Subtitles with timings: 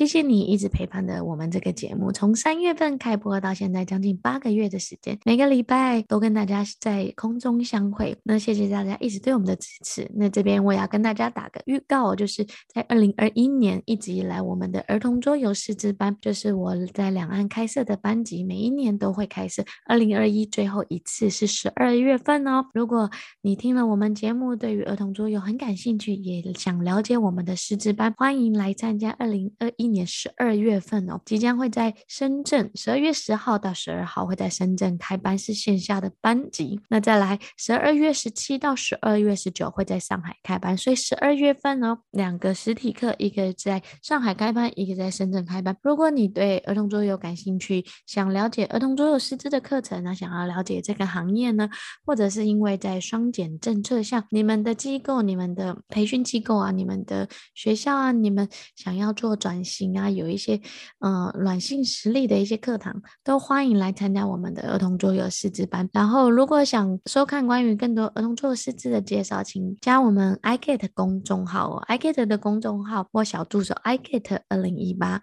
[0.00, 8.16] 谢谢你一直陪伴着我们这个节目，从三月份开播到现在将近八个月的时间，每个礼拜都跟大家在空中相会。
[8.22, 10.10] 那谢谢大家一直对我们的支持。
[10.14, 12.42] 那这边我也要跟大家打个预告，就是
[12.72, 19.62] 在二零二一年一直以来，我们的儿童桌游师资班，就是我在两岸开设的班级，每一年都会开设。
[19.84, 22.64] 二零二一最后一次是十二月份哦。
[22.72, 23.10] 如果
[23.42, 36.80] 你听了我们节目，对于儿童桌游很感兴趣，也想了解我们的师资班，欢迎来参加二零二一年十二月份哦，即将会在深圳十二月十号到十二号会在深圳开班，是线下的班级。
[36.88, 45.76] 那再来十二月十七到十二月十九会在上海开班，所以十二月份哦，两个实体课，一个在上海开班，一个在深圳开班。
[45.82, 51.68] 如果你对儿童桌游感兴趣，想了解儿童桌游师资的课程呢，想要了解这个行业呢，
[52.04, 60.60] 或者是因为在双减政策下，你们的机构、你们的培训机构啊，你们的学校啊，你们想要做转型啊，有一些
[60.98, 65.88] 呃软性实力的一些课堂，都欢迎来参加我们的儿童桌游师资班。
[65.92, 75.20] 然后，如果想收看关于更多儿童桌游师资的介绍，请加我们 iGet 公众号哦，iGet 的公众号或小助手 iGet 二零一八。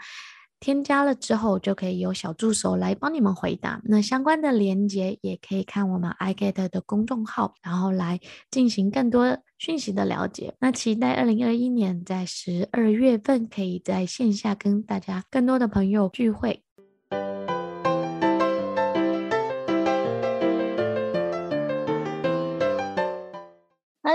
[0.60, 3.82] 添加了之后，就可以由小助手来帮你们回答。
[3.84, 8.20] 那相关的链接也可以看我们 iGet 的公众号，然后来
[8.50, 10.54] 进行更多讯息的了解。
[10.60, 16.64] 那期待二零二一年在十二月份可以在线下跟大家更多的朋友聚会。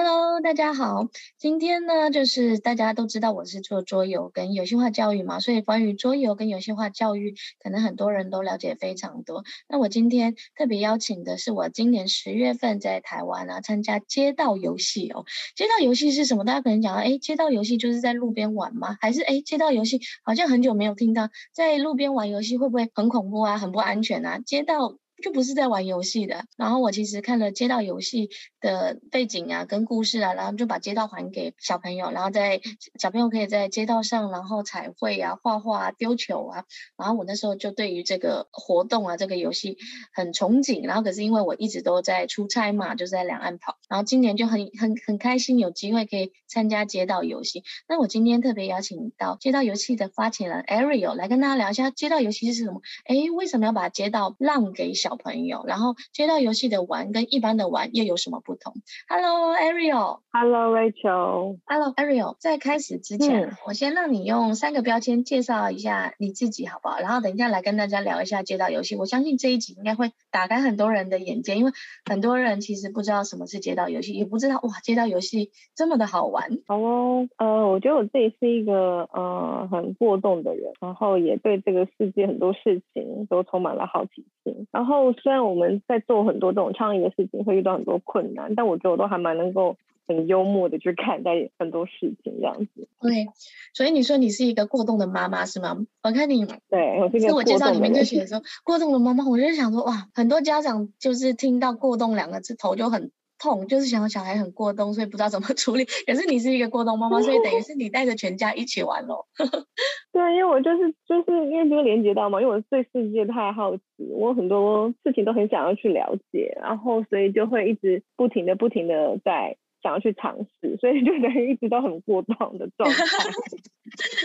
[0.04, 1.06] Hello，大家好，
[1.38, 9.44] 今天呢，就是大家都知道我是做桌游跟游戏化教育嘛，所以关于桌游跟游戏化教育，可能很多人都了解非常多。
[9.68, 15.24] 那我今天特别邀请的是我今年十月份在台湾啊参加街道游戏哦。
[15.54, 16.44] 街道游戏是什么？
[16.44, 18.96] 大家可能讲到，哎，街道游戏就是在路边玩吗？
[19.00, 24.40] 还是哎，街道游戏好像很久没有听到，在路边玩游戏会不会很恐怖啊，很不安全啊？
[24.40, 24.98] 街道。
[25.22, 28.28] 就不是在玩游戏的，然后我其实看了街道游戏
[28.60, 32.60] 的背景啊，跟故事啊，然后就把街道还给小朋友，然后在
[32.98, 36.64] 小朋友可以在街道上，然后彩绘啊、画画啊、丢球啊，
[36.98, 39.78] 然后我那时候就对于这个活动啊、这个游戏
[40.12, 47.62] 很憧憬，然后可是因为我一直都在出差嘛，就是在两岸跑，然后今年就很很很开心有机会可以参加街道游戏。
[47.88, 52.80] 那我今天特别邀请到街道游戏的发起人 Ariel 来跟大家聊一下街道游戏是什么？
[53.06, 55.11] 诶，为什么要把街道让给小？
[55.12, 58.72] 小朋友，然后街道游戏的玩跟一般的玩又有什么不同
[59.06, 60.20] ？Hello Ariel。
[60.32, 61.58] Hello Rachel。
[61.66, 62.36] Hello Ariel。
[62.38, 66.98] 在开始之前，嗯，我先让你用三个标签介绍一下你自己，好不好？
[66.98, 68.96] 然后等一下来跟大家聊一下街道游戏。
[68.96, 71.72] 我相信这一集应该会打开很多人的眼界，因为
[72.08, 76.48] 很多人其实不知道什么是街道游戏，也不知道哇，街道游戏这么的好玩。
[76.66, 85.01] 好哦，呃，我觉得我自己是一个呃很过动的人，然后也对这个世界很多事情都充满了好奇心，然后。
[85.12, 89.76] 虽然我们在做很多这种创意的事情，会遇到很多困难，但我觉得我都还蛮能够
[90.06, 92.86] 很幽默的去看待很多事情这样子。
[93.00, 93.26] 对，
[93.72, 95.78] 所以你说你是一个过动的妈妈是吗？
[96.02, 103.10] 我看你对我自我介绍里面就写说过动的妈妈，我就想说哇，很多家长就是听到过动两个字头就很。
[103.42, 105.84] 痛就是想小孩很过冬，所以不知道怎么 处理。
[106.06, 109.26] 可是你是一个过冬妈妈，所以等于是你带着全家一起玩咯。
[110.12, 113.82] 对，因为我就是就是因为这个连接到嘛，因为我对世界太好奇，
[114.14, 119.56] 我很多事情都很想要去了解，然后所以就会一直不停的不停的在。
[119.82, 123.02] 想要去尝试，所以就等于一直都很过动的状态。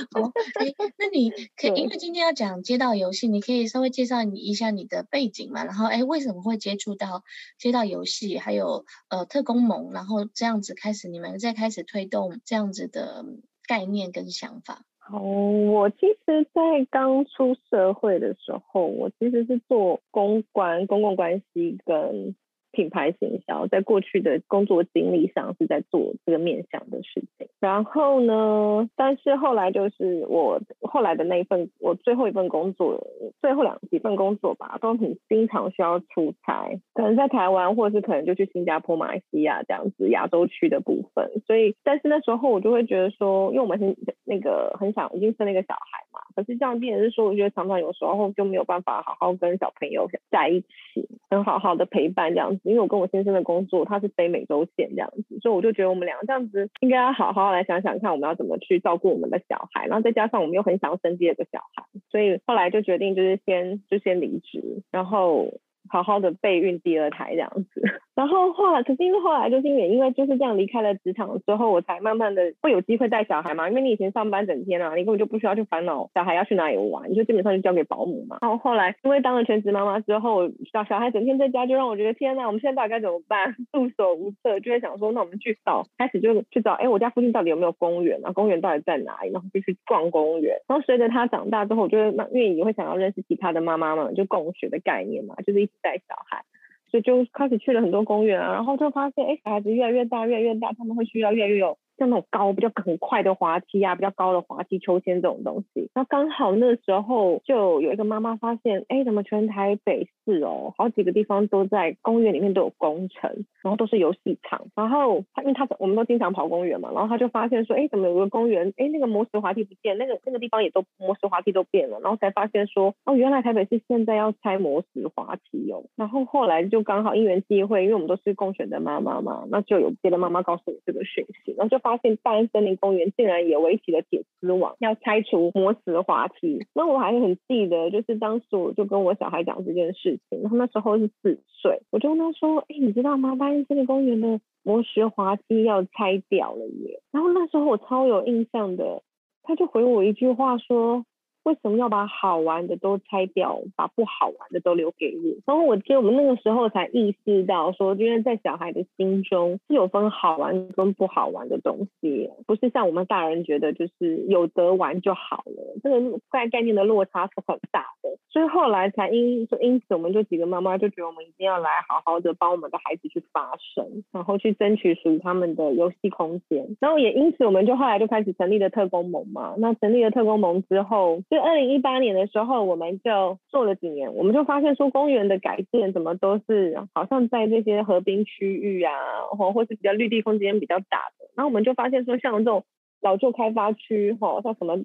[0.16, 5.66] 哦，哎，那你 可以，因为今天要讲街道游戏，你可以稍微介绍你一下你的背景嘛？
[5.66, 7.24] 然后，哎，为什么会接触到
[7.58, 13.26] 街道游戏，还有呃特工盟，然后这样子开始，你们再开始推动这样子的
[13.68, 14.84] 概念跟想法？
[15.12, 22.36] 哦，我其实，在刚出社会的时候，我其实是做公关、公共关系跟。
[22.78, 27.48] 品牌行销，在过去的工作经历上是在做这个面向的事情。
[27.60, 33.08] 然后呢，但是后来就是我后来的那一份，我最后一份工作，
[33.42, 41.42] 最后两几份工作吧，都很经常需要出差，可能在台湾，或者是可能就去新加坡、马来西亚这样子亚洲区的部分。
[41.48, 52.67] 所以，但是那时候我就会觉得说，因为我们很那个很想已经生了一个小孩嘛，可是这样变成是说，我觉得常常有时候就没有办法好好跟小朋友在一起，很好好的陪伴这样子。
[52.68, 65.54] 因为我跟我先生的工作，他是非美洲线这样子，所以我就觉得我们两个这样子应该要好好来想想看，我们要怎么去照顾我们的小孩，然后再加上我们又很想要生第二个小孩，所以后来就决定就是先就先离职，然后
[65.90, 67.82] 好好的备孕第二胎这样子。
[68.16, 73.70] 然后后来，可是因为后来就是因为因为就是这样离开了职场之后，我才慢慢的会有机会带小孩嘛。
[73.70, 78.40] 因为你以前上班整天啊，你根本就不需要去烦恼小孩要去哪里玩，你就基本上就交给保姆嘛。
[78.42, 83.56] 然后后来因为当了全职妈妈之后，小小孩整天在家，就让我觉得天呐，我们现在到底该怎么办？
[83.72, 88.32] 束手无策，就会想说，那我们去找，开始就去找，哎，我家附近到底有没有公园啊？
[88.32, 89.32] 公园到底在哪里？
[89.32, 90.56] 然后就去逛公园。
[90.68, 96.44] 然后随着他长大之后，我就会因为也会想要认识其他的妈妈们，就共学的概念嘛，就是一起带小孩。
[96.90, 101.78] 所以就开始去了很多公园啊，然后就发现，哎，小孩子越来越大，越来越大，他们会需要越来越有。
[101.98, 105.90] 像那种高比较很快的滑梯啊，比较高的滑梯、秋千这种东西。
[105.94, 114.68] 然后刚好那时候就有一个妈妈发现，哎，怎么全台北市哦，好几个地方都在公园里面都有工程，然后都是游戏场。
[114.76, 122.00] 然后他因为他我们都经常跑公园嘛，然后他就发现说，哎，怎么有个公园，哎，那个磨石滑梯不见，那个那个地方也都磨石滑梯都变了。
[122.02, 125.84] 然后才发现说，哦，原来台北市现在要拆磨石滑梯哦。
[125.96, 131.82] 然后后来就刚好因缘际会，因为我们都是共选的妈妈嘛，那就有别的妈妈告诉我这个讯息，然后就。
[131.88, 136.66] 发现大安森林公园竟然也围起了铁丝网，要拆除磨石滑梯。
[136.76, 143.38] 那我还是很记得，就是当时我就跟我小孩讲这件事情，然后那时候是四岁，我就跟他说：“哎，你知道吗？
[143.38, 149.02] 大安森林公园的磨石滑梯要拆掉了耶！”然后那时候我超有印象的，
[149.44, 151.06] 他就回我一句话说。
[151.48, 155.32] 为什么要把好玩的都拆掉，把不好玩的都留给我？
[155.46, 165.80] 然后我记得我们那个时候才意识到，说因为在小孩的心中是有分好玩跟不好玩的东西，不是像我们大人觉得就是有得玩就好了。
[165.82, 176.76] 这个概概念的落差是很大的，所以后来才因就因此，我们就几个妈妈就觉得我们一定要来好好的帮我们的孩子去发声，然后去争取属于他们的游戏空间。
[176.82, 179.56] 然后也因此，我们就后来就开始成立了特工盟嘛。
[179.58, 188.94] 那成立了特工盟之后，二零一八年的时候，我们就做了几年，我们就发现说，公园的改建怎么都是好像在这些河滨区域啊，
[189.38, 192.66] 或或是比较绿地空间比较大的，然后我们就发现说，像这种
[193.02, 194.78] 老旧开发区，哈，像什么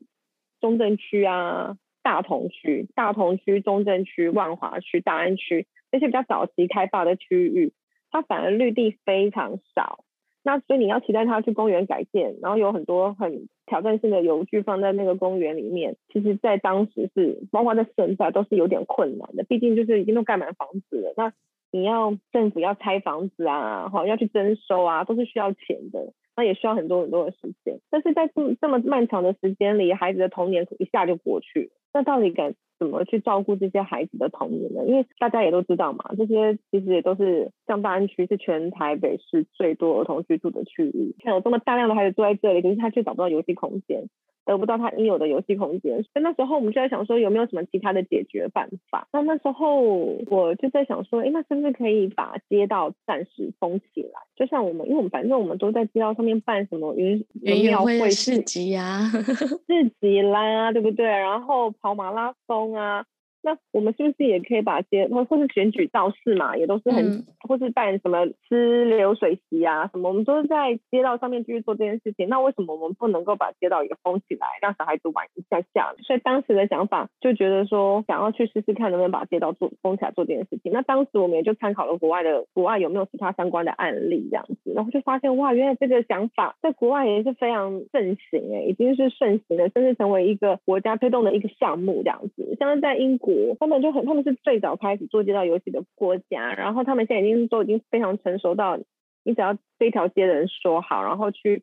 [0.60, 7.72] 中正区啊、大同区、大同区、中正区、万华区、大安区这些比较早期开发的区域，
[8.10, 10.04] 它反而绿地非常少。
[10.44, 21.32] 那所以你要期待他去公园改建，然后有很多很挑战性的游具放在那个公园里面，其实在当时是，包括在现在都是有点困难的，毕竟就是已经都盖满房子了，那
[21.70, 34.84] 你要政府要拆房子啊，好要去征收啊，都是需要钱的，那也需要很多很多的时间，但是在这这么漫长的时间里，孩子的童年一下就过去了，那到底该怎么去照顾这些孩子的童年呢？
[34.86, 44.08] 因为大家也都知道嘛，这些其实也都是像大安区是全台北市最多儿童居住的区域，像有这么大量的孩子住在这里，可是他却找不到游戏空间。
[44.44, 49.06] 得不到他应有的游戏空间，所以那时候我们就在想说有没有什么其他的解决办法。
[49.12, 54.20] 那那时候我就在想说，哎，那是不是可以把街道暂时封起来？
[54.36, 59.10] 就像我们，因为我们反正我们都在街道上面办什么云云庙会市集啊，
[59.68, 61.06] 市集啦，对不对？
[61.06, 63.04] 然后跑马拉松啊。
[63.42, 72.28] 那我们是不是也可以把街或或是选举造势嘛，也都是很，嗯、或是办什么吃流水席啊什么，我们都是在街道上面继续做这件事情。
[72.28, 75.92] 那为什么我们不能够把街道也封起来，让小孩子玩一下下？
[76.02, 80.70] 所以当时的想法就觉得说，想要去试试看能不能把街道做封起来做这件事情。
[80.70, 92.56] 那当时我们也就参考了国外的，国外有没有其他相关的案例这样子，然后就发现哇，原来这个想法在国外也是非常盛行诶，已经是盛行了，甚至成为一个国家推动的一个项目这样子。
[92.60, 93.31] 像是在英国。
[93.60, 98.78] 他们就很，他们是最早开始做街道游戏的国家，然后他们现在已经都已经非常成熟到，
[99.24, 101.62] 你只要这条街的人说好，然后去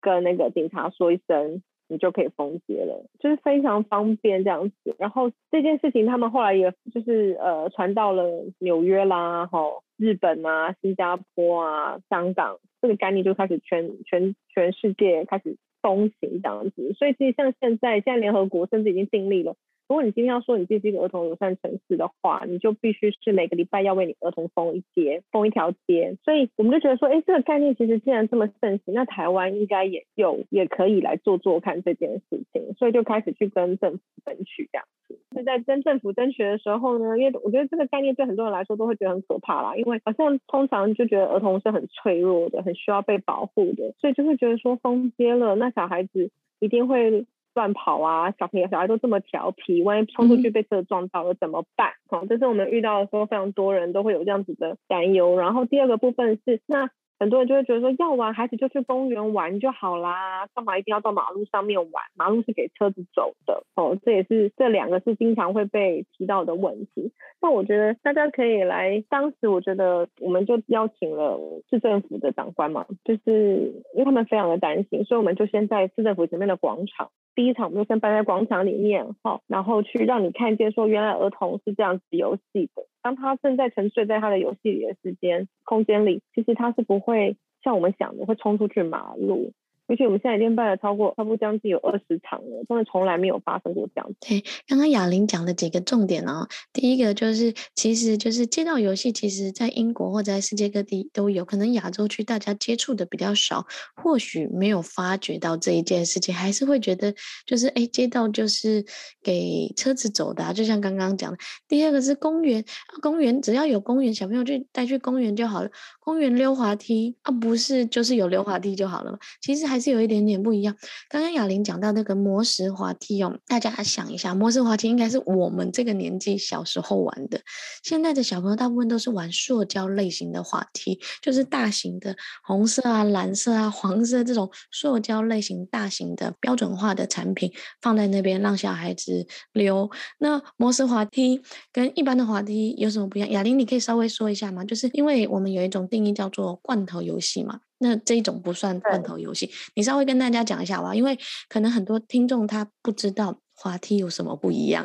[0.00, 4.96] 跟那个警察说一声，你就可以封街了，就是非常方便这样子。
[4.98, 16.92] 然后这件事情他们后来也就是呃传到了纽约啦，吼日本啊、新加坡啊、香港，这个概念就开始全全全世界开始风行这样子。
[16.94, 19.56] 所以其实像现在，现在联合国甚至已经订立了。
[19.88, 26.14] 如果你今天要说你这是一个儿童友善城市的话，你就必须是每个礼拜要为你儿童封一街，封一条街。
[26.24, 32.74] 所以我们就觉得说，哎，这个概念其实既然这么盛行，那台湾应该也有也可以来做做看这件事情。
[32.74, 35.18] 所以就开始去跟政府争取这样子。
[35.34, 46.30] 是在跟政府争取的时候呢，因为我觉得这个概念对很多人来说都会觉得很可怕啦，因为好像通常就觉得儿童是很脆弱的，很需要被保护的，所以就会觉得说封街了，那小孩子
[46.60, 47.24] 一定会。
[47.58, 51.90] 乱跑啊，小朋友小孩都这么调皮，万一冲出去被车撞到了怎么办？
[52.08, 55.36] 好、嗯，这是我们遇到的时候，非常多人都会有这样子的担忧。
[55.36, 56.88] 然后第二个部分是，那
[57.18, 62.04] 很多人就会觉得说，要玩孩子就去公园玩就好啦，干嘛一定要到马路上面玩？
[62.14, 67.12] 马路是给车子走的哦，这也是这两个是经常会被提到的问题。
[67.40, 71.38] 那我觉得大家可以来，当时我觉得我们就邀请了
[71.70, 77.10] 市政府的长官嘛，就是因为他们非常的担心，所以我们就先在市政府前面的广场。
[77.34, 82.82] 第一场我们就先办在广场里面，哈，然后去让你看见说，原来儿童是这样子游戏的。
[83.02, 89.52] 当他正在沉睡在他的游戏里的时间空间里，其实他是不会像我们想的会冲出去马路。
[89.88, 94.16] 而且我们现在已经办了超过差不多将近有二十场了，真的从来没有发生过这样子。
[94.20, 103.66] 对，刚刚雅玲讲的几个重点哦，第一个就是，其实就是街道游戏，其实在英国或者在世界各地都有，可能亚洲区大家接触的比较少，
[103.96, 107.14] 或许没有发觉到这一件事情，还是会觉得
[107.46, 108.84] 就是哎，街道就是
[109.22, 111.38] 给车子走的啊，就像刚刚讲的。
[111.66, 112.62] 第二个是公园，
[113.00, 119.77] 公园只要有公园，小朋友就带去公园就好了，公园溜滑梯啊，不是就是有溜滑梯就好了嘛，其实还。
[119.78, 120.74] 还是有一点点不一样。
[121.08, 127.40] 刚刚雅玲讲到那个磨石滑梯哦，大家想一下，磨石滑梯应该是我们这个年纪小时候玩的。
[127.84, 139.88] 现在的小朋友大部分都是玩塑胶类型的滑梯，就是大型的红色啊、蓝色啊、黄色这种塑胶类型大型的标准化的产品放在那边让小孩子溜。
[140.18, 141.40] 那磨石滑梯
[141.72, 143.30] 跟一般的滑梯有什么不一样？
[143.30, 144.64] 雅玲，你可以稍微说一下吗？
[144.64, 147.60] 就是因为我们有一种定义叫做罐头游戏嘛。
[147.78, 151.18] 那这一种不算罐头游戏，你稍微跟大家讲一下吧，因为
[151.48, 154.84] 可能很多听众他不知道滑梯有什么不一样。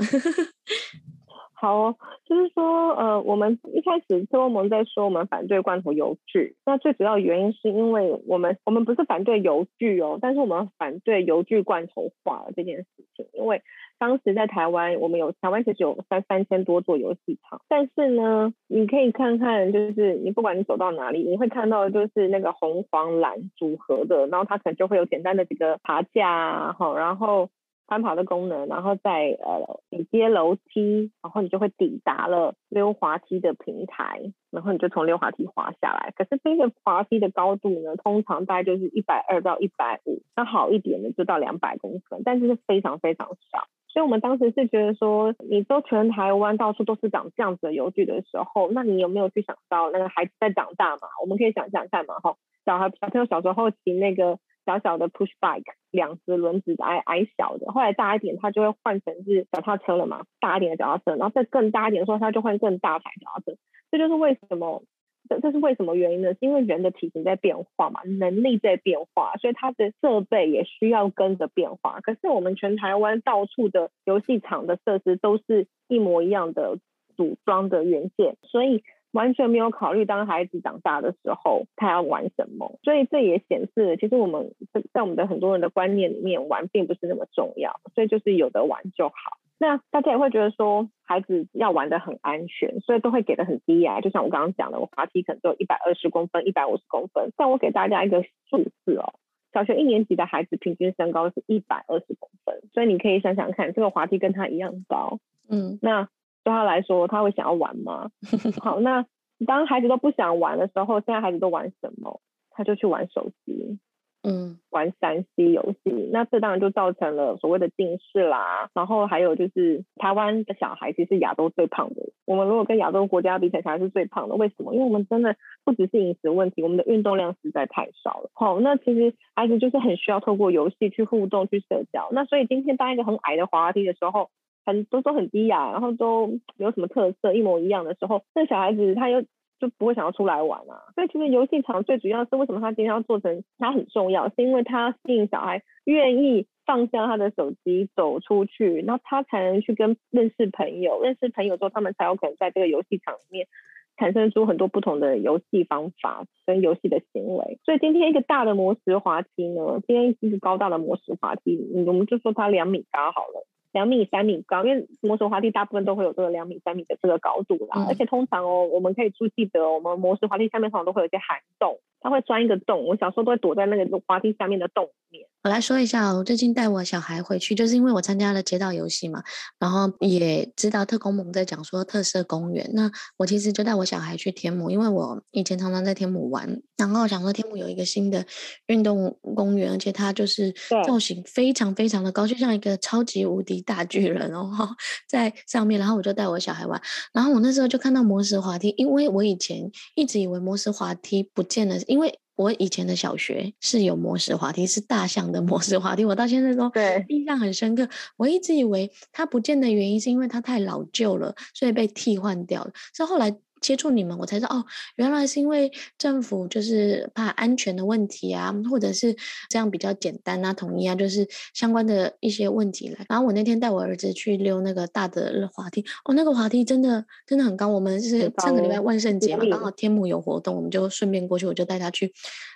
[1.63, 13.61] 好哦，就是说，呃，我们一开始特欧盟在说我们反对罐头游具，那最主要原因是因为我们我们不是反对游具哦，但是我们反对游具罐头化这件事情，因为。
[13.99, 27.47] 当时在台湾，我们有台湾其实有三三千多座游戏场，但是呢，你可以看看，就是你不管你走到哪里，你会看到就是那个红黄蓝组合的，然后它可能就会有简单的几个爬架啊，好，然后
[27.93, 34.19] 攀爬的功能，然后再呃你接楼梯，然后你就会抵达了溜滑梯的平台，
[34.49, 36.11] 然后你就从溜滑梯滑下来。
[36.15, 43.67] 可是这个滑梯的高度呢，通常大概就是一百二到一百五，那好一点的就到两百公分，但是是非常非常少。
[43.89, 51.01] 所以我们当时是觉得说，你都全台湾到处都是长这样子的游具的时候，那你有没有去想到那个孩子在长大嘛？
[51.21, 52.35] 我们可以想象看嘛，哈，
[52.65, 63.57] 小孩小朋友小时候骑那个小小的 push bike，两只轮子矮矮小的，后来大一点，它就会换成是脚踏车了嘛，大一点的脚踏车，然后再更大一点的时候，它就换更大台脚踏车，
[63.91, 64.83] 这就是为什么。
[65.29, 66.33] 这这是为什么原因呢？
[66.33, 72.01] 是因为人的体型在变化嘛，能力在变化，所以它的设备也需要跟着变化。
[72.01, 76.77] 可是我们全台湾到处的游戏场的设施都是一模一样的
[77.15, 82.77] 组装的元件，所以完全没有考虑当孩子长大的时候他要玩什么。
[82.83, 84.53] 所以这也显示了，其实我们
[84.93, 89.15] 在我们的很多人的观念里面，玩并不是那么重要，所以就是有的玩就好。
[89.59, 94.01] 那大家也会觉得说，孩子要玩得很安全，所以都会给的很低啊。
[94.01, 97.31] 就像我刚刚讲的，我滑梯可能只有一百二十公分、一百五十公分。
[97.37, 99.13] 但我给大家一个数字哦，
[99.53, 106.09] 小学一年级的孩子平均身高是一百二十公分，所以你可以想想看，这个滑梯跟他一样高，嗯，那
[106.43, 108.09] 对他来说，他会想要玩吗？
[108.61, 109.05] 好，那
[109.45, 112.21] 当孩子都不想玩的时候，现在孩子都玩什么？
[112.51, 113.79] 他就去玩手机。
[114.25, 118.69] 嗯，玩三 C 游戏，那这当然就造成了所谓的近视啦。
[118.73, 122.01] 然后还有就是，台湾的小孩其实是亚洲最胖的。
[122.25, 124.35] 我们如果跟亚洲国家比起来，还是最胖的。
[124.35, 124.73] 为什么？
[124.73, 125.35] 因为我们真的
[125.65, 128.29] 不只是饮食问题，我们的运动量实在太少了。
[128.33, 132.07] 好，那其实孩子就是很需要透过游戏去互动、去社交。
[132.13, 134.29] 那所以今天当一个很矮的滑梯的时候，
[134.65, 136.27] 很都都很低雅，然后都
[136.57, 139.23] 没有什么特色，一模一样的时候，那小孩子他又。
[139.59, 153.47] 就不会想要出来玩啊，所以其实游戏场最主要是为什么他今天要做成他很重要，是因为他吸引小孩愿意放下他的手机走出去，然后他才能去跟认识朋友，认识朋友之后，他们才有可能在这个游戏场里面
[153.95, 157.57] 产生出很多不同的游戏方法跟游戏的行为。
[157.63, 163.47] 所以今天一个大的磨石滑梯呢，今天一个高大的磨石滑梯，我们就说它两米高好了。
[163.73, 167.75] 两米、三米高，因为摩石滑梯大部分都会有这个两米、三米的这个高度啦。
[167.75, 172.85] 嗯、而且通常哦，我们可以注记得，我们摩石滑梯下面通常都会有一些涵洞，它会钻一个洞。
[172.85, 175.27] 我小时候都会躲在那个滑梯下面的洞里面。
[175.43, 179.21] 我来说一下，我最近带我小孩回去，就是因为我参加了街道游戏嘛，
[179.59, 182.69] 然后也知道特工盟在讲说特色公园。
[182.73, 188.25] 那我其实就带我小孩去天母，因为我以前常常在天母玩，然后想说天母有一个新的
[188.67, 190.53] 运动公园，而且它就是
[190.85, 194.49] 造型非常非常的高，就像一个超级无敌大巨人哦，
[195.09, 195.73] 在上面。
[195.77, 196.81] 然后我就带我小孩玩，
[197.11, 202.19] 然后我那时候就看到魔石滑梯，因为我以前一直以为魔石滑梯不见了，因为。
[202.35, 206.63] 我以前的小学是有模式滑梯，是大象的模式滑梯，我到现在都
[207.07, 207.87] 印象很深刻。
[208.17, 212.71] 我一直以为它不见的原因是因为它太老旧了，所以被替换掉了。
[212.91, 213.37] 是后来。
[213.63, 214.65] 接触你们，我才知道哦，
[214.97, 219.15] 原来是因为政府就是怕安全的问题啊，或者是
[219.49, 223.05] 这样比较简单啊、统一啊，就是相关的一些问题来。
[223.07, 227.69] 然后我那天带我儿子去溜那个大的滑梯，哦，那个滑梯真的真的很高。
[227.69, 232.13] 我们是上个礼拜万圣节嘛，刚好天母有活动，我们就顺便过去，我就带他去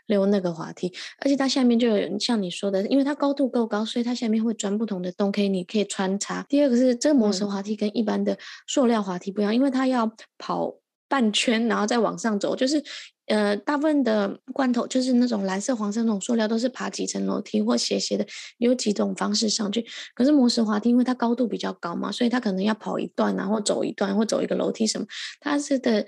[0.07, 0.91] 溜那个滑梯。
[1.19, 6.45] 而且它下面就有像你说的，因为它高度够高，所以它下面会钻不同的洞，可以你可以穿插。
[6.49, 8.37] 第二个是这个磨石滑梯跟一般的
[8.67, 10.75] 塑料滑梯不一样，因为它要跑。
[11.07, 12.83] 半圈，然后再往上走，就是，
[13.27, 18.25] 呃，大部分的罐头就是那种蓝色、黄色那种塑料，都是爬几层楼梯或斜斜的，
[18.57, 19.85] 有几种方式上去。
[20.15, 25.05] 可是磨石滑梯，因为它高度比较高嘛，所以它可能要跑一段，然后走一段，或走一个楼梯什么，
[25.39, 26.05] 它是的。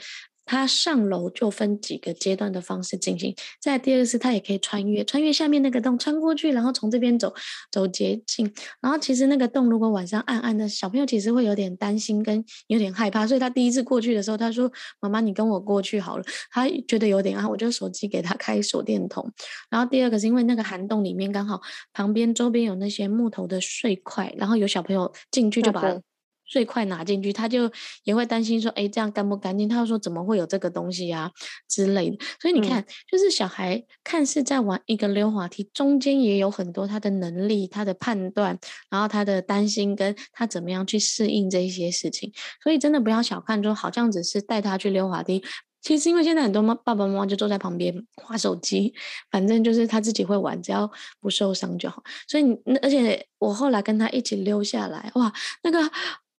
[0.49, 3.35] 它上楼就分几个阶段的方式进行。
[3.61, 7.31] 再第二个是它也可以穿越，穿越下面那个洞，穿过去，然后从这边走，
[7.71, 8.51] 走捷径。
[8.81, 13.27] 然后其实那个洞如果晚上暗暗的，小朋友其实会有点担心跟有点害怕。
[13.27, 19.31] 所以他第一次过去的时候，他说：“妈妈，你跟我过去好了。”他觉得有点暗，我就手机给他开手电筒。
[19.69, 21.61] 然后第二个是因为那个涵洞里面刚好
[21.93, 26.01] 旁边周边有那些木头的碎块，然后有小朋友进去就把它。
[26.49, 27.71] 最快拿进去，他就
[28.03, 31.31] 也会担心说：“哎，这样干不干净？”他又说：“怎么会有这个东西呀、啊？”
[31.69, 32.17] 之类的。
[32.41, 38.57] 所以你看，嗯、就是小孩看似在玩一个溜滑梯，中间也有很多他的能力、他的判断，
[38.89, 42.33] 然后他的担心，跟他怎么样去适应这一些事情。
[42.63, 45.43] 所以真的不要小看，就好像只是带他去溜滑梯。
[45.81, 48.91] 其实因为现在很多妈爸爸妈妈就坐在旁边划手机，
[49.29, 50.91] 反正就是他自己会玩，只要
[51.21, 52.03] 不受伤就好。
[52.27, 55.79] 所以你，而且我后来跟他一起溜下来，哇，那个。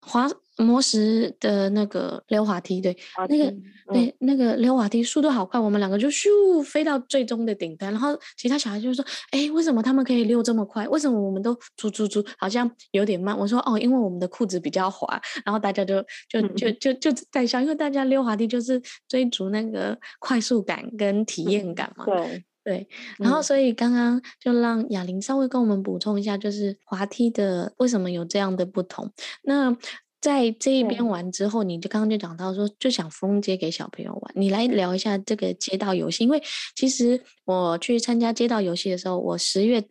[0.03, 2.97] 滑磨石的那个溜滑梯，对，
[3.29, 3.51] 那个
[3.93, 10.87] 对、嗯、那个溜滑梯速度好快，我们两个就咻飞到最终的顶端，然后其他小孩就说：“哎，为什么他们可以溜这么快？
[10.89, 22.05] 为什么我们都猪猪猪好像有点慢？”我说：“哦，因为我们的裤子比较滑。”然后大家就就就就就在笑，因为大家溜滑梯就是追逐那个快速感跟体验感嘛。
[22.05, 22.87] 对对，
[23.19, 29.11] 然后所以刚刚就让雅玲稍微跟我们补充一下，就是滑梯的为什么有这样的不同。
[29.43, 29.77] 那
[30.21, 34.33] 在这一边玩之后，你就刚刚就讲到说，就想封街给小朋友玩。
[34.35, 36.43] 你来聊一下这个街道游戏，因为
[36.77, 39.83] 其实我去参加街道游戏的时候，我十月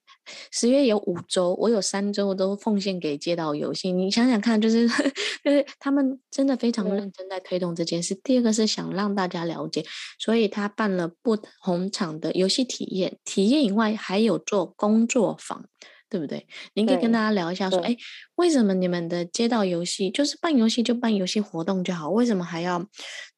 [0.52, 3.92] 十月有五周，我有三周都奉献给街道游戏。
[3.92, 4.88] 你想想看，就是
[5.44, 8.16] 就是他们真的非常认真在推动这件事。
[8.16, 9.86] 第二个是想让大家了解，
[10.20, 15.66] 所以他办了不同场的游戏体验，体验以外还有做工作坊。
[16.12, 16.48] 对不对？
[16.74, 17.96] 您可以跟大家聊一下，说，哎，
[18.34, 22.84] 为什么你们的街道游戏就是办游戏就办游戏活动就好，为什么还要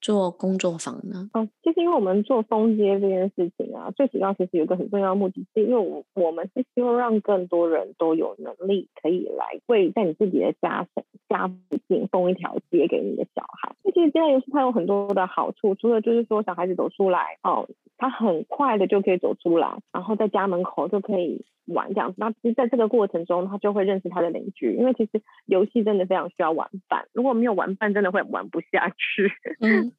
[0.01, 1.29] 做工作坊呢？
[1.33, 10.87] 哦，其实因为我们做封街这件事情啊，最主要其实有一个很重要的目的，是因为我我们是希望让更多人都有能力可以来为在你自己的家
[11.29, 13.75] 家附近封一条街给你的小孩。
[13.83, 21.45] 那其实街道游戏它有很多的好处，除了就是说小孩子走出来哦，他很快的就可以走出来，然后在家门口就可以。
[21.67, 29.31] 玩这样子，那其实在这个过程中，他就会认识他的邻居，因为其实游戏真的非常需要玩伴，如果没有玩伴，真的会玩不下去。
[29.61, 29.90] 嗯，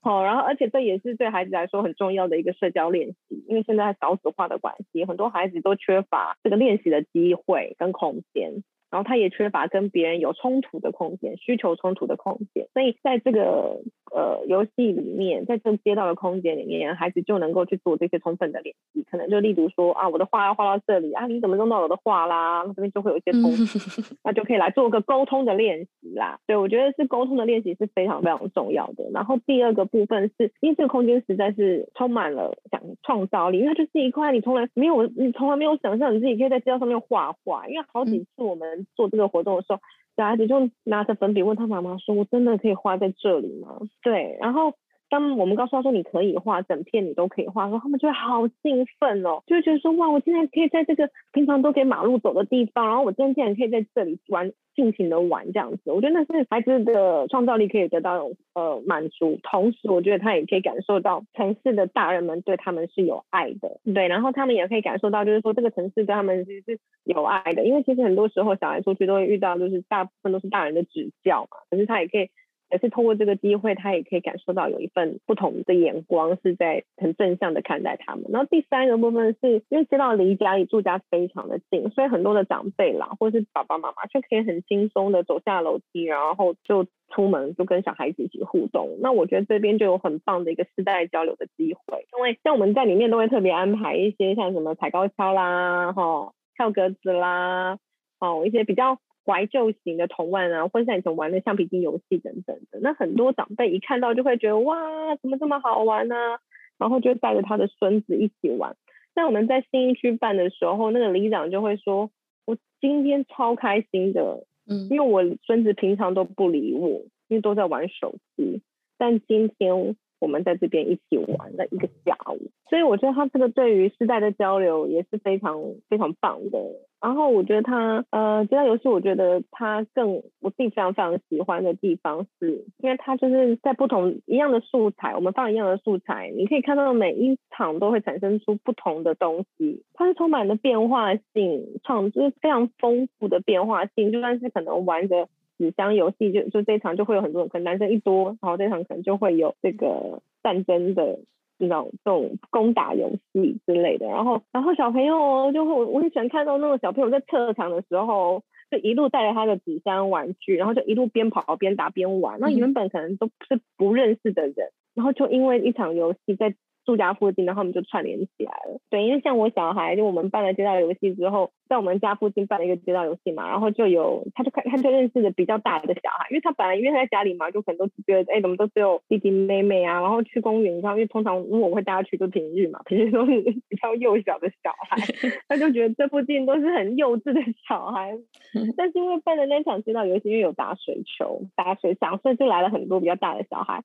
[0.00, 8.62] 好， 然后而且这也是对孩子来说很重要的一个社交练习，因为现在少子化的关系，很多孩子都缺乏这个练习的机会跟空间。
[8.90, 13.80] 然后他也缺乏跟别人有冲突的空间，需求冲突的空间，所以在这个
[14.12, 19.04] 呃游戏里面，在这个街道的空间里面，孩子就能够去做这些充分的练习。
[19.10, 22.64] 可能就例如说啊，我的画要画到这里啊，你怎么弄到我的画啦？
[22.66, 26.40] 那这边就会有一些冲突， 那就可以来做个沟通的练习啦。
[26.46, 29.08] 对，我觉得是沟通的练习是非常非常重要的。
[29.12, 38.79] 然后第二个部分是，因为这个空间实在是充满了想创造力，因为它就是一块你从来没有你从来没有想象你自己可以在街道上面画画，因为好几次我们。
[38.94, 39.78] 做这个活动的时候，
[40.16, 44.74] 小孩子就拿着粉笔问他妈妈说：“我真的可以画在这里吗？”对，然后
[45.10, 72.30] 当我们告诉他说：“你可以画，整片你都可以画。”然后他们就会好兴奋哦，就觉得说：“哇，我现在可以在这个平常都给马路走的地方，然后我今天竟然可以在这里玩。”尽情的玩这样子，我觉得那是孩子的创造力可以得到呃满足，同时我觉得他也可以感受到城市的大人们对他们是有爱的，对，然后他们也可以感受到就是说这个城市对他们其实是有爱的，因为其实很多时候小孩出去都会遇到就是大部分都是大人的指教嘛，可是他也可以
[72.70, 78.26] 也是透过这个机会，他也可以感受到有一份不同的眼光是在很正向的看待他们。
[78.28, 88.98] 然后第三个部分是因为知道离家里住家非常的近，所以很多的长辈啦，或是爸爸妈妈就可以很轻松的走下楼梯，然后就出门就跟小孩子一起互动。
[89.00, 97.78] 那我觉得这边就有很棒的一个世代交流的机会，因为像我们在里面都会特别安排一些像什么踩高跷啦，哈，跳格子啦，
[98.20, 98.98] 哦，一些比较。
[99.30, 106.16] 怀旧型的童玩啊，或者像以前玩的橡皮筋游戏等等的，那很多长辈一看到就会觉得哇，怎么这么好玩呢？
[106.16, 106.40] 啊？
[106.78, 108.74] 然后就带着他的孙子一起玩。
[109.14, 112.10] 那我们在新义区办的时候，那个里长就会说
[112.46, 116.88] ：“我今天超开心的，嗯，因为我孙子平常都不理我，
[117.28, 118.62] 因为都在玩手机，
[118.96, 126.58] 但今天我们在这边一起玩了一个下午。”所以我觉得他这个对于世代的交流也是非常非常棒的。
[127.02, 144.12] 然后我觉得他呃，街道游戏，我觉得他更我自己非常非常喜欢的地方是，因为他就是在不同一样的素材，我们放一样的素材，你可以看到每一场都会产生出不同的东西，它是充满了变化性，创就是非常丰富的变化性。
[144.12, 145.26] 就算是可能玩着
[145.60, 151.20] 纸箱游戏，就就这一场就会有很多人，可能男生一多，然后这场可能就会有这个战争的。
[151.62, 162.40] 那种这种攻打游戏之类的，然后然后小朋友就会我我很喜欢看到那种小朋友在撤场的时候，就一路带着他的纸箱玩具，然后就一路边跑边打边玩。
[162.40, 164.54] 那原本可能都是不认识的人，
[164.94, 166.54] 然后就因为一场游戏在。
[166.84, 168.80] 住家附近，然后我们就串联起来了。
[168.88, 184.96] 对，因为像我小孩，就我们办了街道游戏之后，在我们家附近办了一个街道游戏嘛，然后就有他就看他就认识了比较大的小孩，因为他本来因为他在家里嘛，就可能都觉得哎，怎么都只有弟弟妹妹啊，然后去公园，然后因为通常如果我会带他去，就平日嘛，平日都是比较幼小的小孩，
[185.48, 188.16] 他就觉得这附近都是很幼稚的小孩。
[188.76, 193.82] 但是因为办了那场街道游戏，因为有打水球、打水仗，所以就来了很多比较大的小孩。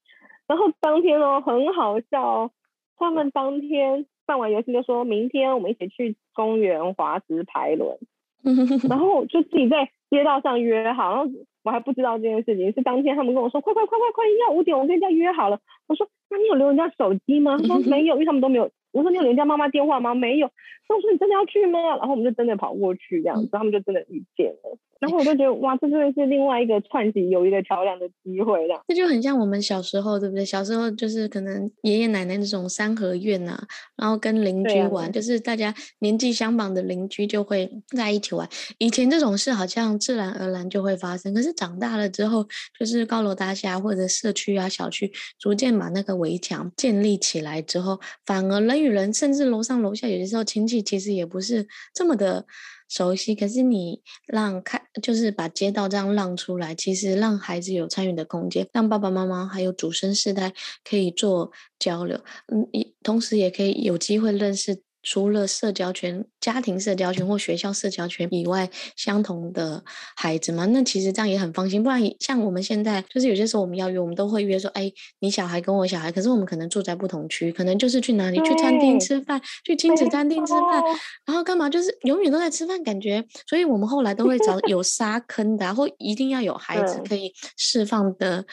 [0.48, 2.52] 然后当天哦，很好笑哦。
[2.98, 7.98] 他们当天办完游戏就说，明天我们一起去公园滑直排轮，
[8.90, 11.32] 然后就自己在街道上约好，然后
[11.64, 15.60] 我还不知道这件事情，是当天他们跟我说，快快快快快，要五点我跟人家约好了。
[15.88, 17.58] 我说，那你有留人家手机吗？
[17.58, 18.70] 他说没有，因为他们都没有。
[18.92, 20.16] 我说，你有留人家妈妈电话吗？
[20.16, 20.50] 没有。
[20.88, 21.80] 那我说，你真的要去吗？
[21.98, 24.78] 然后我们就真的跑过去这样子，他们就真的遇见了。
[25.00, 28.82] 然后我就觉得哇，这真的是另外一个串起友谊的桥梁的机会，这样。
[28.88, 30.46] 这就很像我们小时候，对不对？
[30.46, 33.62] 小时候就是可能爷爷奶奶那种三合院啊，
[33.98, 38.48] 然后跟邻居玩，啊、就是大家年纪相仿的邻居就会在一起玩。
[38.78, 42.48] 以前这种事好像自然而然就会发生，可是长大了之后，
[42.80, 52.46] 就是高楼大厦或者社区啊、小区逐渐把那个围墙建立起来之后，反而人与人，甚至楼上楼下，有些时候亲戚其实也不是这么的。
[52.88, 62.18] 熟悉，可是你让开，就是把街道这样让出来，其实让孩子有参与的空间，让爸爸妈妈还有祖孙世代可以做交流，
[62.54, 62.68] 嗯，
[63.04, 64.85] 同时也可以有机会认识。
[65.06, 69.84] 除了社交圈、家庭社交圈或学校社交圈以外，相同的
[70.16, 71.84] 孩子嘛，那其实这样也很放心。
[71.84, 80.84] 不然像我们现在，就是有些时候我们要约，我们都会约说，哎，你小孩跟我小孩，可是我们可能住在不同区，可能就是去哪里，去餐厅吃饭，去亲子餐厅吃饭，
[81.24, 83.24] 然后干嘛，就是永远都在吃饭，感觉。
[83.48, 88.44] 所以我们后来都会找有沙坑的，啊，或一定要有孩子可以释放的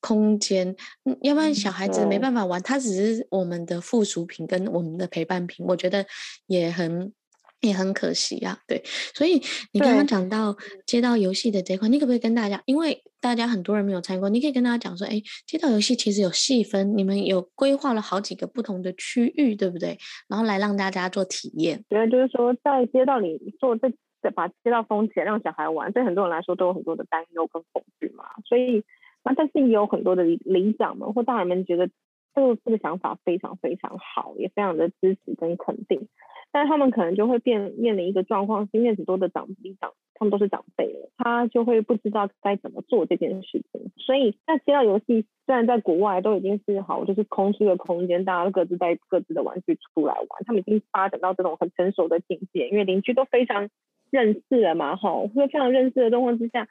[0.00, 0.74] 空间，
[1.22, 5.99] 要不然小孩子没办法玩，他只是我们的附属品跟我们的陪伴品，我觉得。
[6.46, 7.12] 也很
[7.60, 8.82] 也很可惜啊，对，
[9.14, 9.40] 所以
[9.72, 19.98] 你刚刚讲到街道游戏的这块，你可不可以跟大家，因为大家很多人没有参与过，你可以跟大家讲说，哎，街道游戏其实有细分，你们有规划了好几个不同的区域，对不对？
[20.26, 21.84] 然后来让大家做体验。
[21.90, 23.90] 对，就是说在街道里做这，
[24.30, 28.82] 把街道封起来，让小孩玩，对很多人来说都有很多的担忧跟恐惧嘛，所以
[29.22, 31.90] 那但是也有很多的里长们或大人们觉得。
[32.34, 36.08] 这个这个想法非常非常好，也非常的支持跟肯定，
[36.52, 43.90] 但是他们可能就会变面临一个状况，因为很多的长辈长，他们都是长辈了，他就会不知道该怎么做这件事情。
[43.96, 53.68] 所以，那街道游戏虽然在国外都已经是好，就是空出的空间，大家都各自带各自的玩具出来玩，他们已经发展到这种很成熟的境界，因为邻居都非常
[54.10, 56.68] 认识了嘛，哈，会非常认识的状况之下，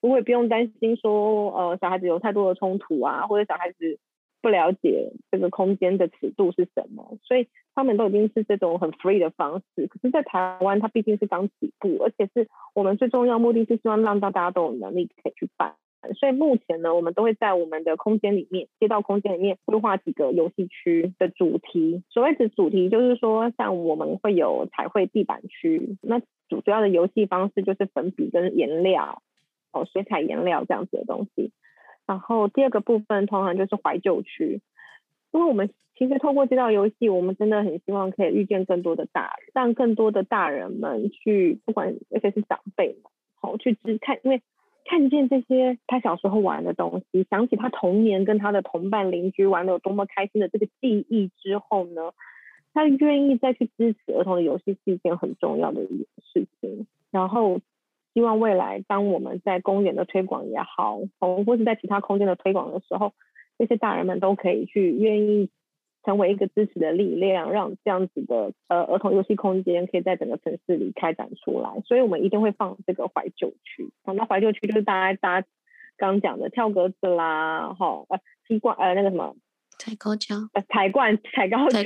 [0.00, 3.98] 不会不用担心说，呃，小孩子有太多的冲突啊，或者小孩子。
[4.42, 9.86] 不了解这个空间的尺度是什么，所以他们都已经是这种很 free 的方式。
[9.86, 15.74] 可是，在台湾，它毕竟是刚起步，而且是我们最重要目的是希望让到大家都有能力可以去办。
[16.18, 22.02] 所以目前呢，我们都会在我们的空间里面，街道空间里面规划几个游戏区的主题。
[22.08, 29.22] 所谓的主题，就是说像我们会有彩绘地板区，那主主要的游戏方式就是粉笔跟颜料，
[29.72, 31.52] 哦，水彩颜料这样子的东西。
[32.10, 34.60] 然后第二个部分通常就是怀旧区，
[35.30, 44.42] 因为我们其实透过这套游戏，我们真的很希望可以遇见更多的大人，让更多的大人们去，不管而且是长辈嘛，好去只看，因为
[44.84, 52.10] 看见这些他小时候玩的东西，想起他童年跟他的同伴邻居玩的有多么开心的这个记忆之后呢，
[52.74, 57.60] 他愿意再去支持儿童的游戏是一件很重要的一件事情，然后。
[58.12, 63.12] 希望未来，当我们在公园的推广也好，或是在其他空间的推广的时候，
[63.58, 65.48] 这些大人们都可以去愿意
[66.02, 71.80] 成为一个支持的力量，让这样子的呃儿童游戏空间可以在整个城市里开展出来。
[71.84, 73.92] 所以我们一定会放这个怀旧区。
[74.04, 75.46] 讲到怀旧区，就是大家大家
[75.96, 78.18] 刚刚讲的跳格子啦，哈呃
[78.48, 79.36] 踢罐呃那个什么
[79.78, 81.84] 踩高跷呃踩罐踩高跷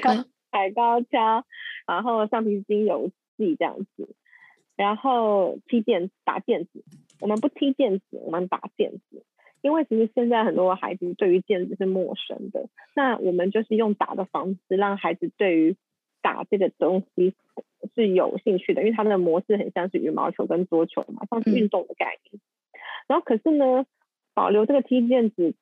[0.51, 1.45] 踩高跷，
[1.87, 4.15] 然后橡皮筋游戏这样子。
[4.77, 6.85] 然后踢毽打毽子，
[7.21, 9.25] 我们不踢毽子，我们打毽子，
[9.63, 15.77] 因为其实现在很多孩子对于毽子是陌生的，那我们就是用打的方式，让孩子对于
[16.23, 17.35] 打这个东西
[17.95, 22.35] 是有兴趣的，因为他们的模式很像是羽毛球跟桌球嘛，像是运动的概念。
[22.35, 22.41] 嗯、
[23.07, 23.87] 然后可是呢，
[24.35, 25.55] 保留这个踢毽子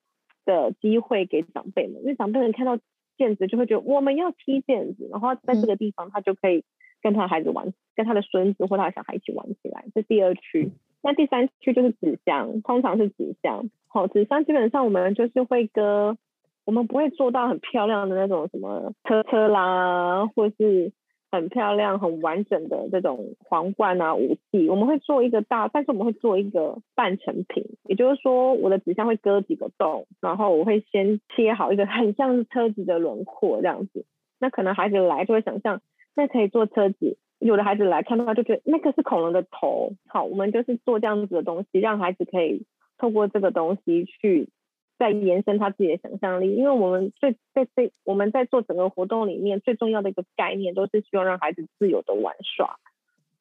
[0.46, 2.78] 的机会给长辈们，因为长辈们看到
[3.18, 6.64] 毽子就会觉得我们要踢毽子，然后在这个地方他就可以。
[7.02, 10.70] 跟他的孩子玩，跟他的孙子或他的小孩一起玩起来，这第二区。
[11.02, 13.68] 那第三区就是纸箱，通常是纸箱。
[13.88, 16.16] 好，纸箱基本上我们就是会割，
[16.64, 20.92] 我们不会做到很漂亮的那种什么车车啦，或是
[21.32, 24.68] 很漂亮、很完整的这种皇冠啊、武器。
[24.70, 34.06] 我们会做一个大，但是我们会做一个半成品，也就是说，我的纸箱会割几个洞，然后我会先切好一个很像是车子的轮廓这样子。
[34.38, 35.80] 那可能孩子来就会想象。
[36.14, 39.94] 那可以坐车子，有的孩子来看的话，就觉得那个是恐龙的头。
[40.06, 42.66] 好，我们就是做这样子的东西，让孩子可以
[42.98, 44.50] 透过这个东西去
[44.98, 46.54] 再延伸他自己的想象力。
[46.54, 52.76] 因为我们最在这我们在做整个活动里面最重要的一个概念，都是希望让孩子自由的玩耍。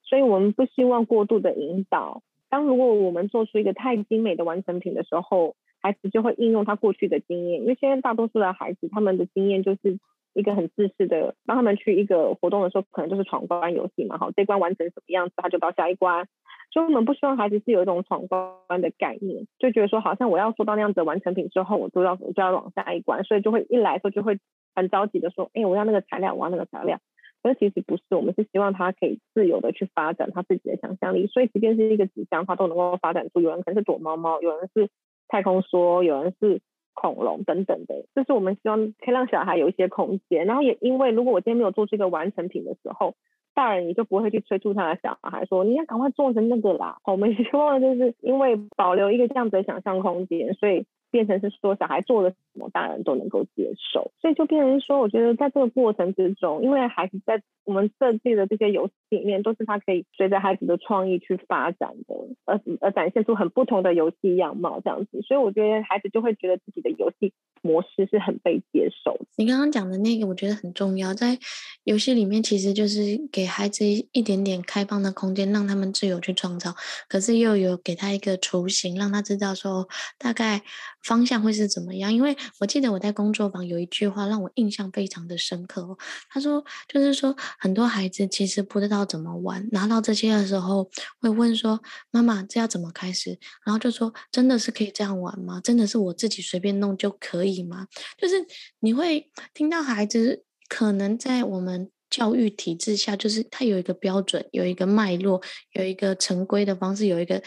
[0.04, 2.24] 所以我们不希望过度的引导。
[2.50, 7.60] 当如果我们做出一个太精美的完成品的时候，孩子就会应用他过去的经验。
[7.62, 10.00] 因为现在大多数的孩子，他们的经验就是。
[10.34, 16.28] 一个很自私的，当他们去一个活动的时候，可能就是闯关游戏嘛，好，这关完成什么样子，他就到下一关。
[16.74, 24.40] 所以我们不希望孩子是有一种闯关的概念，就觉得说好像我要做到那样子的完成品之后，我就要我就要往下一关，所以就会一来说就会
[24.74, 27.00] 很着急的说，哎，我要那个材料，我要那个材料。
[27.44, 31.28] 可是其实不是，我们是希望他可以自由的去发展他自己的想象力。
[31.28, 34.90] 所以即便是一个纸箱，他都能够发展出，有人可能是躲猫猫，有人是
[35.28, 36.62] 太空梭，有人是。
[36.94, 40.46] 恐龙等等的，这是我们希望可以让小孩有一些空间。
[40.46, 43.16] 然后也因为，如果我今天没有做出一个完成品的时候，
[43.54, 50.86] 大人也就不会去催促他的小孩说：“你要赶快做成那个啦。”我们希望就是因为保留一个这样子的想象空间，所以。
[51.12, 69.18] 变成是说小孩做的么，大人都能够接受，所以就变成说，我觉得在这个过程之中，因为孩子在我们设计的这些游戏里面，都是他可以随着孩子的创意去发展的，而而展现出很不同的游戏样貌这样子，所以我觉得孩子就会觉得自己的游戏模式是很被接受。
[69.38, 71.38] 你刚刚讲的那个，我觉得很重要，在
[71.84, 73.00] 游戏里面其实就是
[73.32, 76.74] 给孩子一点点开放的空间，让他们自由去创造，
[77.08, 79.88] 可是又有给他一个雏形，让他知道说
[80.18, 80.62] 大概。
[81.04, 82.14] 方向会是怎么样？
[82.14, 85.98] 因为我记得我在工作坊有一句话让我印象非常的深刻哦。
[86.30, 95.60] 他说，就是说很多孩子其实不知道怎么玩，拿到这些的时候会问说：“妈妈，这要怎么开始？”然后就说：“真的是可以这样玩吗？
[95.64, 98.46] 真的是我自己随便弄就可以吗？”就是
[98.80, 107.42] 你会听到孩子可能在我们教育体制下，就是他有一个标准，有一个脉络，有一个成规的方式，有一个。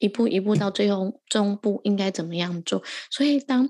[0.00, 2.80] 一步一步到最后中部应该怎么样做？
[3.10, 3.68] 所以当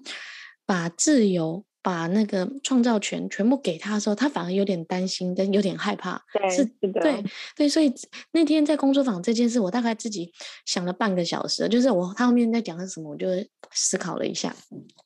[0.68, 6.22] 把自由、把那个创造权全部给他的时候，他反而有点担心，跟有点害怕。
[6.31, 7.24] 对，是的，对
[7.57, 7.66] 对。
[7.66, 7.90] 所以
[8.33, 10.31] 那天在工作坊这件事，我大概自己
[10.66, 13.28] 想了半个小时，就是我他后面在讲的什么，我就
[13.72, 14.54] 思考了一下。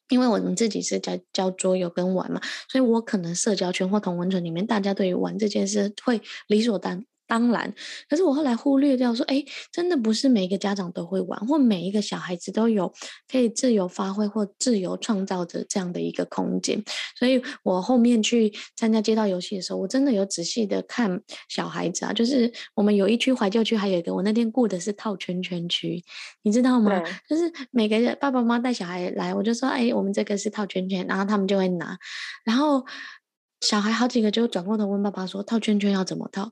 [0.09, 7.05] 因为我们自己是教教桌游跟玩嘛，所以我可能社交圈或同温层里面，大家对于玩这件事会理所当。
[7.33, 7.75] 当然，
[8.11, 9.43] 可是我后来忽略掉说，哎，
[9.73, 12.93] 真的不是每一个家长都会玩，或每一个小孩子都有
[13.27, 16.85] 可以自由发挥或自由创造的这样的一个空间。
[17.19, 26.05] 所以我后面去参加街道游戏的时候，我真的有仔细的看小孩子啊，就是我们有一区怀旧区，还有一个我那天顾的是套圈圈区，
[26.43, 27.03] 你知道吗？
[27.27, 31.97] 就是每个爸爸妈妈带小孩来，我就说，哎，我们这个是套圈圈，然后他们就会拿，
[32.45, 32.85] 然后
[33.63, 36.51] 小孩好几个就转过头问爸爸说，套圈圈要怎么套？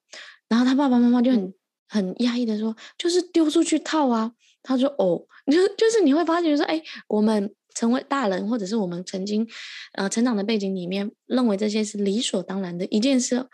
[0.49, 1.53] 然后他爸爸妈妈就很
[1.88, 4.33] 很压抑的说，就是丢出去套啊。
[4.62, 9.46] 他说哦，就就是你会发觉说，哎，我们成为大人，或者是我们曾经
[9.94, 13.46] 呃成长的背景里面，认为这些是理所当然的一件事。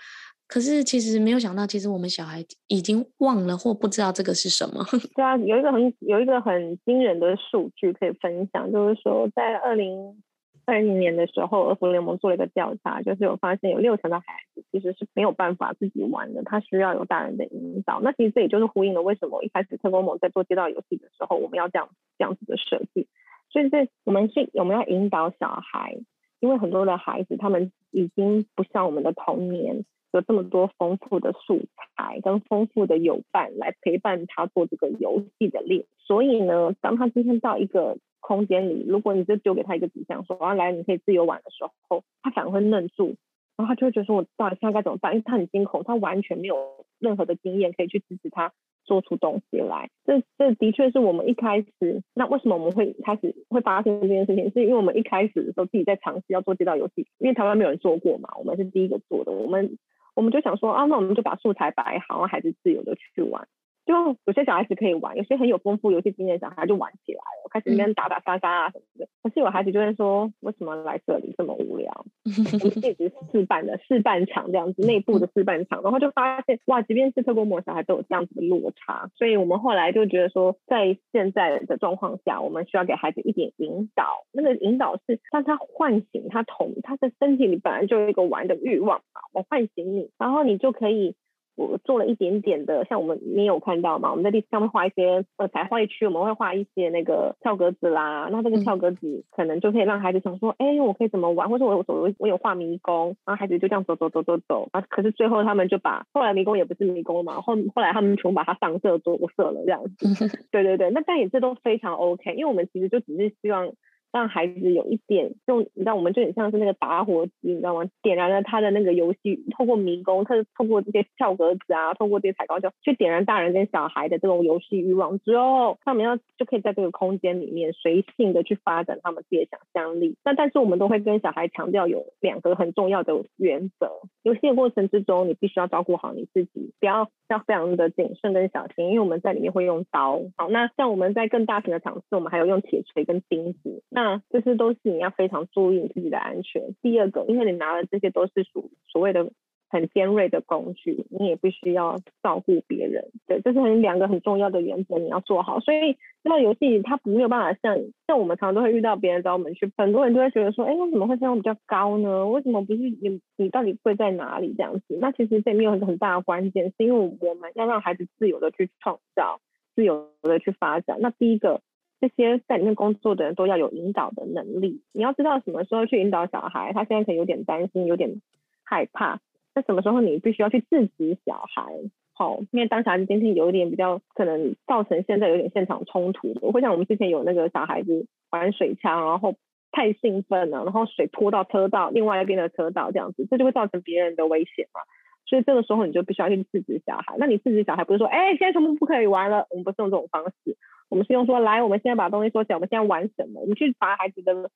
[0.48, 4.84] 可是其实没有想到，其实我们小孩已经忘了或不知道这个是什么。
[5.16, 10.22] 对啊，有一个很有一个很惊人的数据可以分享，就是说在二零
[10.66, 18.00] 二零年的时候，儿福联盟做了一个调查，就是有发现有六成的孩子其实是没有办法自己玩的，他需要有大人的引导。
[18.00, 23.06] 那其实这也就是呼应了为什么一开始特工盟在做街道游戏的时候，我们要这样这样子的设计。
[23.50, 25.96] 所以这我们是我们要引导小孩，
[26.40, 29.84] 因为很多的孩子他们已经不像我们的童年。
[30.12, 43.14] 有这么多丰富的素材跟丰富的友伴来陪伴他做这个游戏的练，所以呢，当他今天到一个空间里，如果你就丢给他一个纸箱说，然后来你可以自由玩的时候，他反而会愣住，
[43.56, 45.12] 然后他就会觉得说，我到底现在该怎么办？
[45.12, 46.56] 因为他很惊恐，他完全没有
[46.98, 48.52] 任何的经验可以去支持他
[48.84, 49.90] 做出东西来。
[50.04, 54.50] 这这的确是我们一开始，那为什么我们会开始会发生这件事情？
[54.50, 59.78] 是因为我们一开始的时候自己在尝试要做街道游戏，因为台湾没有人做过嘛，我们是第一个做的，我们。
[60.16, 63.46] 我们就想说啊，那我们就把素材摆好，让孩子自由的去玩。
[63.86, 63.94] 就
[64.24, 69.08] 有些小孩子可以玩，有些很有丰富游戏经验的小孩就玩起来了，开始里面打打杀杀啊什么的。
[69.22, 72.04] 可是有孩子就会说，为什么来这里这么无聊？
[72.26, 79.08] 我们一直试办的试办场这样子，内部的试办场，然后就发现哇，即便是特工模小孩都有这样子的落差。
[79.14, 84.26] 所以我们后来就觉得说，在现在的状况下，我们需要给孩子一点引导。
[84.32, 91.14] 那个引导是让他唤醒他同他的身体里本来就有一个玩的欲望嘛，我唤醒你，然后你就可以。
[91.56, 94.10] 我做了一点点的，像我们你有看到吗？
[94.10, 98.28] 我们在地上面画一些呃彩绘区，我们会画一些那个跳格子啦。
[98.30, 101.48] 那这个跳格子可能就可以让孩子想说，哎、嗯欸，我可以怎么玩？
[101.48, 104.68] 或者我走，我有画迷宫，然后孩子就这样走走走走走。
[104.72, 110.28] 啊，可是最后他们就把后来迷宫也不是迷宫嘛，后后来他们全部把它上色着色了这样子。
[110.52, 113.72] 对对对，那但也这都非常 OK，因为我们其实就只是希望。
[114.16, 117.82] 让孩子有一点，就你知道，我们就很像是那个打火机，你知道吗？
[118.00, 130.16] 点燃了他的那个游戏，透过迷宫，他透过这些跳格子啊，透过这些踩高跷，去点燃大人跟小孩的这种游戏欲望之后，他们要就可以在这个空间里面随性的去发展他们自己的想象力。
[130.24, 133.90] 那但是我们都会跟小孩强调有两个很重要的原则：
[134.22, 140.22] 游戏的过程之中，你必须要照顾好你自己，不要要非常的谨慎跟小心，因为我们在里面会用刀。
[140.36, 143.82] 好，那像我们在更大型的场次，我们还有用铁锤跟钉子。
[143.90, 146.62] 那那这些都是你要非常注意自己的安全。
[146.80, 149.32] 第二个，因为你拿的这些都是属所谓的
[149.68, 153.10] 很尖锐的工具，你也必须要照顾别人。
[153.26, 155.58] 对，这是很两个很重要的原则，你要做好。
[155.58, 162.28] 所以这个游戏它没有办法像像我们常常都会遇到别人找我们去，很多人都会觉得说，哎，为什么会这样比较高呢？
[162.28, 164.96] 为什么不是你你到底贵在哪里这样子？
[165.00, 169.40] 那其实这里面有一个很大的关键，是因为我们要让孩子自由的去创造，
[169.74, 170.98] 自由的去发展。
[171.00, 171.60] 那第一个。
[172.00, 174.82] 这些在里面工作的人都要有引导的能力。
[174.92, 178.20] 你要知道什么时候去引导小孩，他现在可能有点担心，有点
[178.64, 179.20] 害怕。
[179.54, 181.64] 那什么时候你必须要去制止小孩？
[182.12, 189.34] 好，因为当小孩子今天有一点比较可能造成现在有点现场冲突的，会像我们之前有那个小孩子玩水枪，然后
[189.70, 194.80] 太兴奋了，然后水泼到车道另外一边的车道这样子，这就会造成别人的危险嘛。
[195.26, 197.16] 所以这个时候你就必须要去制止小孩。
[197.18, 200.56] 那你制止小孩不是说，哎，现在全部不可以玩了，我们不是用这种方式。
[200.88, 203.40] 我们是用说，来，我们现在把东西收起来，我们现在玩什么？
[203.40, 204.50] 我们去把孩子的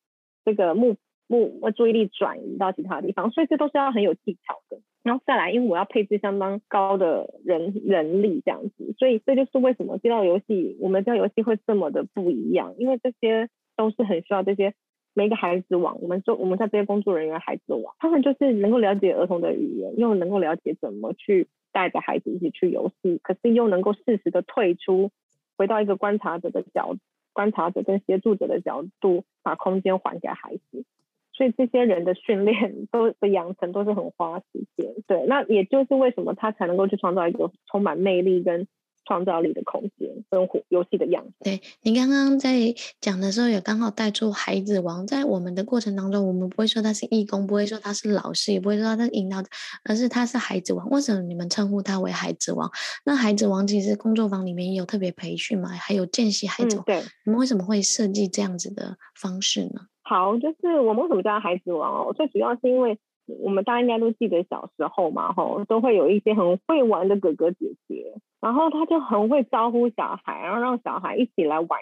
[0.45, 4.79] 这个目目注意力转移到其他地方，所以这都是要很有技巧的。
[5.03, 14.75] 然后再来，因为我要配置相当高的人人力这样子，所以这就是为什么街道游戏，我们街道游戏会这么的不一样，因为这些都是很需要这些
[15.13, 25.11] 每个孩子网，我们做我们在这些工作人员孩子网，他们就是能够了解儿童的语言，又能够了解怎么去带着孩子一起去游戏，可是又能够适时的退出。
[25.57, 26.97] 回到一个观察者的角，
[27.33, 30.85] 观察者跟协助者的角度，把空间还给孩子，
[31.33, 34.95] 所以这些人的训练 都的养成都是很花时间。
[35.07, 38.69] 对，那也就是为什么他才能够去创造一个充满魅力跟。
[39.07, 41.33] 创造力的空间，生活游戏的样子。
[41.43, 45.07] 对，你刚刚在讲的时候，也刚好带出孩子王。
[45.07, 49.49] 在我们的过程当中，我们不会说他是义工，不会说他是老师，也不会说他是引导者，
[49.85, 50.89] 而是他是孩子王。
[50.91, 52.71] 为什么你们称呼他为孩子王？
[53.05, 56.85] 那孩子王其实工作坊里面也有特别培训嘛，还有见习孩子王。
[56.85, 59.87] 嗯，对，你们为什么会设计这样子的方式呢？
[60.03, 62.13] 好，就是我们为什么叫他孩子王哦？
[62.13, 62.99] 最主要是因为。
[63.41, 71.81] 我们大家应该都记得小时候嘛，吼，都会有一些很会玩的哥哥姐姐，然后他就很会招呼小孩，然后让小孩一起来玩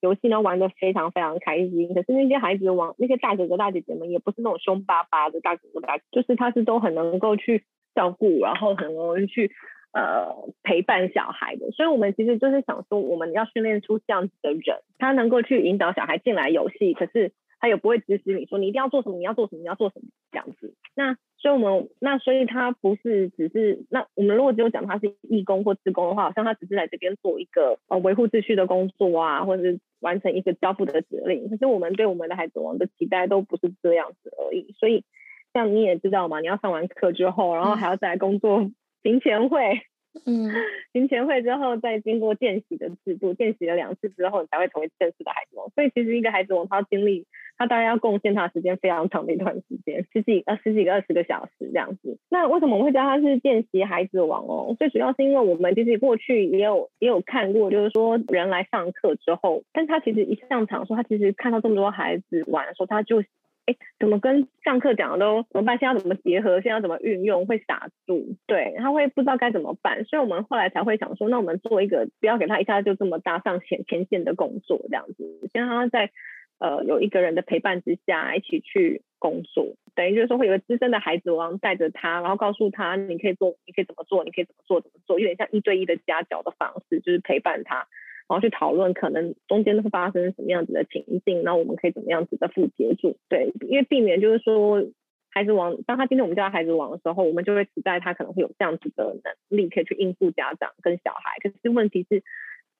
[0.00, 1.94] 游戏呢，玩得非常非常开心。
[1.94, 9.50] 可是那些孩子玩那些大哥哥大姐姐们，也不是那种凶巴巴的大哥哥大姐，就是他是都很能够去照顾，然后很能够去
[9.92, 11.70] 呃陪伴小孩的。
[11.70, 20.74] 所以我们其实就是想说，我们要训练出这样子的人，他能够去引导小孩进来游戏，可是他也不会指使你说你一定要做什么，你要做什么，你要做什么这样子。
[20.94, 31.48] 那所以我们那所以他不是只是那我们如果只有讲他是义工或职工的话，好像他只是来这边做一个呃维护秩序的工作啊，或者是完成一个交付的指令。
[31.50, 34.74] 可是我们对我们的孩子王的期待都不是这样子而已。
[34.78, 35.04] 所以
[35.52, 38.70] 像你也知道嘛，你要上完课之后，然后还要再来工作
[39.04, 39.82] 行前会。
[40.26, 40.48] 嗯，
[40.92, 45.68] 行前会之后，再经过见习的制度，见习了两次之后，你才会成为正式的孩子王。
[45.70, 47.26] 所以其实一个孩子王，他要经历，
[47.58, 52.18] 他大概要贡献他时间非常长的一段时间，十几呃十几个二十个小时这样子。
[52.30, 54.76] 那为什么我们会叫他是见习孩子王哦？
[54.78, 63.22] 最主要是因为我们其实过去也有也有看过，就是说人来上课之后，但他其实一上场说，他其实看到这么多孩子玩的时候，他就。
[63.66, 65.78] 哎，怎么跟上课讲的都怎么办？
[65.78, 66.60] 现在怎么结合？
[66.60, 67.46] 现在怎么运用？
[67.46, 70.04] 会傻住，对，他会不知道该怎么办。
[70.04, 76.10] 所以我们后来才会想说，那我们做一个不要给他一下就这么大上前前线的工作，这样子，先让他在
[76.58, 87.86] 呃有一个人的陪伴之下一起去工作，等于就是说会有个资深的孩子王带着他，然后告诉他你可以做，你可以怎么做，你可以怎么做，怎么做，有点像一对一的家教的方式，就是陪伴他。
[88.26, 93.16] 然后去讨论可能中间会发生什么样子的情境，那我们可以怎么样子的负协助？
[93.28, 94.82] 对，因为避免就是说
[95.30, 101.38] 孩子王，当他今天我们叫他孩子王的时候，我们就会期待他可能会有这样子的能力，可以去应付家长跟小孩。
[101.42, 102.22] 可是问题是，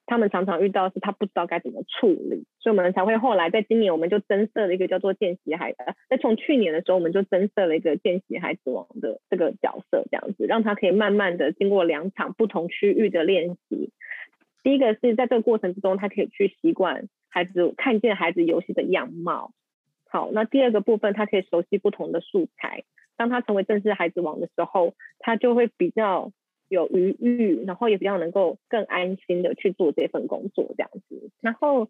[0.07, 5.79] 他们常常遇到是他不知道该怎么处理，所以我们才会后来在今年我们就增设了一个叫做见习孩子，
[6.09, 13.91] 在从去年的时候我们就增设了一个见习孩子王的这个角色，这样子让他可以慢慢的经过两场不同区域的练习。
[14.65, 19.53] 第一个是在这个过程之中，他可以去习惯孩子看见孩子游戏的样貌。
[20.09, 22.83] 好，那第二个部分，他可以熟悉不同的素材。
[23.17, 26.33] 当他成为正式孩子王的时候，他就会比较
[26.69, 31.31] 有余裕，然后也比较能够更安心的去做这份工作这样子。
[31.41, 31.89] 然后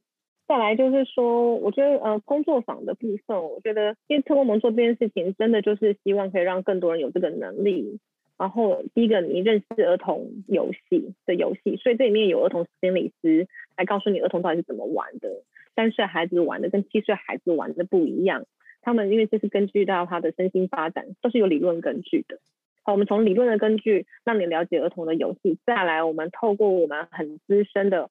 [0.48, 8.00] 再来就是说，我觉得呃工作坊的部分，我觉得因为特工们做这件事情，真的就是希望可以让更多人有这个能力。
[8.36, 15.42] 然后第一个，你认识儿童游戏的游戏，所以这里面有儿童心理师来告诉你儿童到底是怎么玩的。
[15.76, 18.44] 三岁孩子玩的跟七岁孩子玩的不一样，
[18.82, 22.38] 他们因为这是根据到他的身心发展，都是有理论根据的。
[22.82, 28.10] 好，我们从理论的根据让你了解儿童的游戏，再来我们透过我们很资深的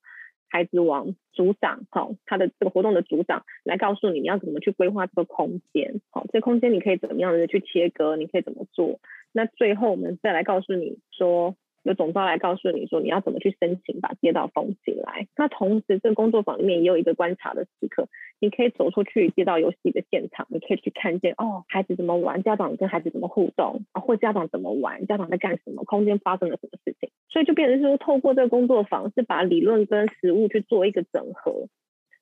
[0.49, 8.99] 孩子王组长，好，他的这个活动的组长来告诉你你要怎么去规划这个空间，好，这空间你可以怎么样的去切割，你可以怎么做。
[9.33, 15.27] 那最后我们再来告诉你说，有总招来告诉你说，你要怎么去申请把街道封起来。
[15.35, 18.07] 那同时，这个工作坊里面也有一个观察的时刻，
[18.39, 27.09] 你可以走出去街道游戏的现场，你可以去看见哦，孩子怎么玩，家长跟孩子怎么互动，啊，或家长怎么玩，家长在干什么，空间发生了什么事情。
[27.29, 31.67] 所以就变成说，透过这个工作坊，是把理论跟实物去做一个整合，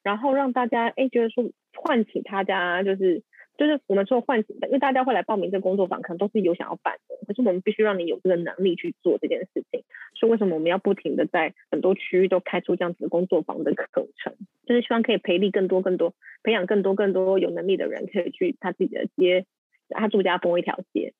[0.01, 1.43] 然后让大家哎觉得说，
[1.75, 3.21] 唤起大家就是。
[3.57, 7.15] 就是我们说唤醒的，因为大家会来报名这工作坊，可能都是有想要办的。
[7.27, 9.83] 可是我们必须让你有这个能力去做这件事情。
[10.15, 14.33] 所以为什么我们要不停的在很多区域都开出这样子的工作坊的课程？
[14.65, 19.45] 就是希望可以培力更多更多，培养更多更多有能力的人，可以去他自己的街，
[19.89, 21.13] 他住家封一条街。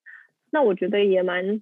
[0.52, 1.62] 那我觉得也蛮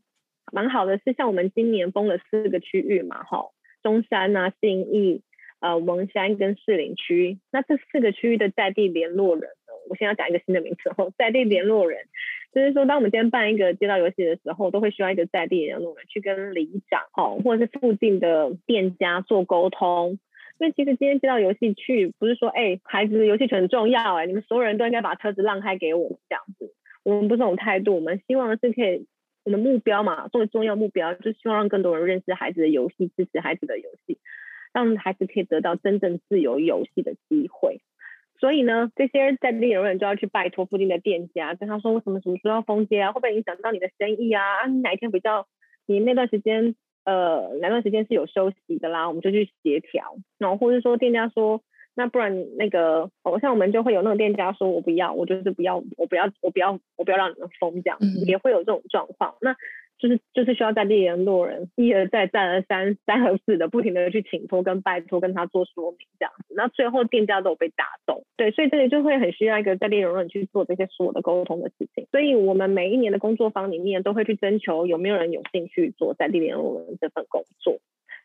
[0.52, 3.50] 蛮好的，是像我们今年封了四个区域嘛，哈，
[3.84, 5.24] 中山啊、信义、
[5.60, 7.40] 呃、文山跟士林区。
[7.52, 9.50] 那这四个区域的在地联络人。
[9.90, 12.06] 我现在要讲一个新的名词哦，在地联络人，
[12.54, 20.20] 就是说，当我们今天办一个街道游戏的时候，都会需要一个在地联络人去跟里长，哦，或者是附近的店家做沟通。
[20.60, 26.74] 因为其实今天街道游戏去，不是说，哎、孩子的游戏很重要，哎，你们所有人都应该把车子让开给我们这样子。
[27.04, 29.08] 我们不是这种态度，我们希望的是可以，
[29.46, 34.18] 我们目标嘛，作为重要目标，就是希望让更多人认识孩子的游戏，支持孩子的游戏，
[34.74, 37.80] 让孩子可以得到真正自由游戏的机会。
[38.40, 43.12] 所以呢，这些在地人员就要去拜托附近的店家，跟他说为什么什么时候要封街啊？
[43.12, 44.64] 会不会影响到你的生意啊？
[44.64, 45.46] 啊，你哪一天比较，
[45.86, 49.08] 你那段时间，呃，哪段时间是有休息的啦？
[49.08, 50.16] 我们就去协调。
[50.38, 51.62] 然后或者说店家说，
[51.96, 59.36] 那不然那个，哦，像我们就会有那种店家说，我不要，我就是不要，我不要，我不要，我不要让你们封这样，嗯、也会有这种状况。
[59.42, 59.56] 那。
[60.00, 72.08] 就是就是需要在地联络人一而再再而三三和四的不停的去请托跟拜托跟他做说明这样子，那最后店家都有被打动，对，所以这里就会很需要一个在地联络人去做这些所有的沟通的事情。
[72.12, 77.80] 所以我们每一年的工作坊里面都会去征求有没有人有兴趣做在地联络人这份工作，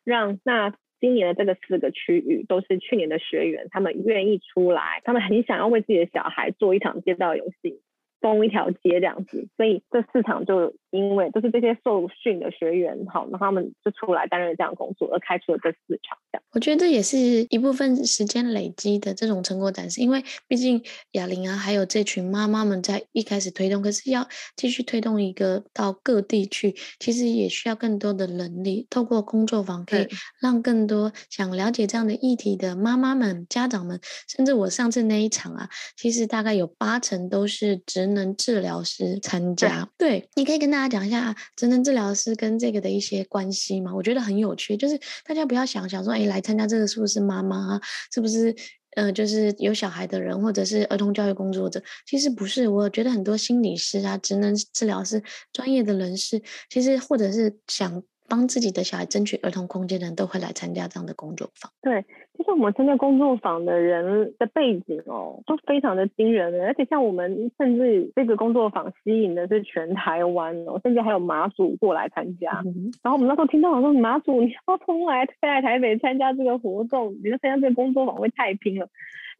[0.04, 7.80] 让那今年的这个四个区域都是去年的学员，他们愿意出来，他们很想要为自己的小孩做一场街道游戏。
[8.24, 16.16] 封一条街这样子，所以这市场就因为都是这些受训的学员，好，那他们就出来担任这样工作，而开出了这市场。
[16.32, 17.18] 这样，我觉得这也是
[17.50, 28.86] 一部分时间累积的这种成果展示，因为毕竟哑铃啊，还有这群妈妈们在一开始推动，可是要继续推动一个到各地去，其实也需要更多的能力。
[28.88, 30.08] 透过工作坊，可以
[30.40, 37.76] 让更多想了解这样的议题的妈妈们、家长们，甚至我上次那一场啊，其实大概有八成都是
[38.14, 39.88] 职能治疗师参加。
[39.98, 43.92] 对，对，你可以跟大家讲一下职能治疗师跟这个的一些关系吗？
[43.92, 44.96] 我觉得很有趣，就是
[45.26, 47.80] 大家不要想想说，哎，来参加这个是不是妈妈啊？
[48.12, 48.54] 是不是
[48.94, 51.82] 呃，就是有小孩的人，或者是儿童教育工作者？
[52.06, 55.20] 其实不是，我觉得很多心理师啊、职能治疗师、
[55.52, 56.40] 专业的人士，
[56.70, 58.00] 其实或者是想。
[58.28, 61.70] 帮自己的小孩争取儿童空间的人都会来参加这样的工作坊。
[61.82, 62.02] 对，
[62.36, 72.62] 其实我们参加工作坊的人的背景哦，都非常的惊人，而且像我们甚至这个工作坊吸引的是全台湾哦，甚至还有马祖过来参加。
[72.64, 78.88] 嗯、然后我们那时候听到我说马祖你要从来飞来台北参加这个活动，你说参加这个工作坊会太拼了。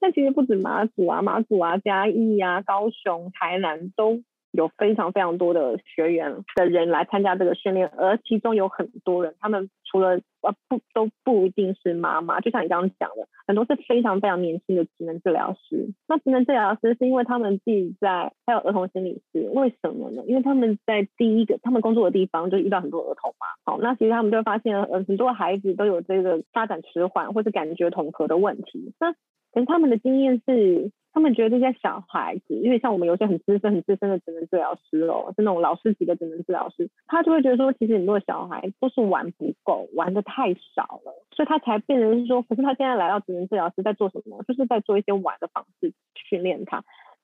[0.00, 4.22] 但其实不止马祖啊，马祖啊、嘉义啊、高雄、台南都。
[4.54, 15.88] 有非常非常多的学员的人来参加这个训练，而其中有很多人，他们除了呃不都不一定是妈妈，就像你刚刚讲的，很多是非常非常年轻的职能治疗师。
[16.06, 20.22] 那职能治疗师是因为他们自己在，还有儿童心理师，为什么呢？
[20.26, 23.46] 因为他们在第一个他们工作的地方就遇到很多儿童嘛。
[23.64, 28.92] 好，那其实他们就会发现，呃，很多孩子都有这个发展迟缓或者感觉统合的问题。
[29.00, 29.12] 那
[29.52, 30.92] 可是他们的经验是。
[31.14, 44.42] 他们觉得这些小孩子，因为像我们有些很资深、很资深的职能治疗师哦，是那种老师级的职能治疗师，他就会觉得说，其实很多小孩都是玩不够，玩的太少了，所以他才变成是说，可是他现在来到职能治疗师在做什么？
[44.42, 46.82] 就是在做一些玩的方式训练他。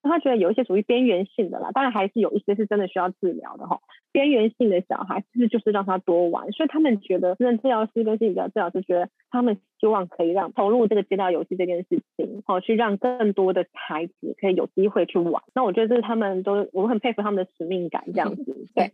[0.08, 3.80] 他觉得有一些属于边缘性的啦，当然还是有一些是真的需要治疗的哈。
[4.12, 15.42] 边缘性的小孩，其实就是让他多玩，所以他们觉得，职能治疗师跟心理治疗师觉得，他们希望可以让投入这个街道游戏这件事情，哦，去让更多的孩子可以有机会去玩。
[15.54, 18.92] 那我觉得这是他们都，我很佩服他们的使命感这样子，对。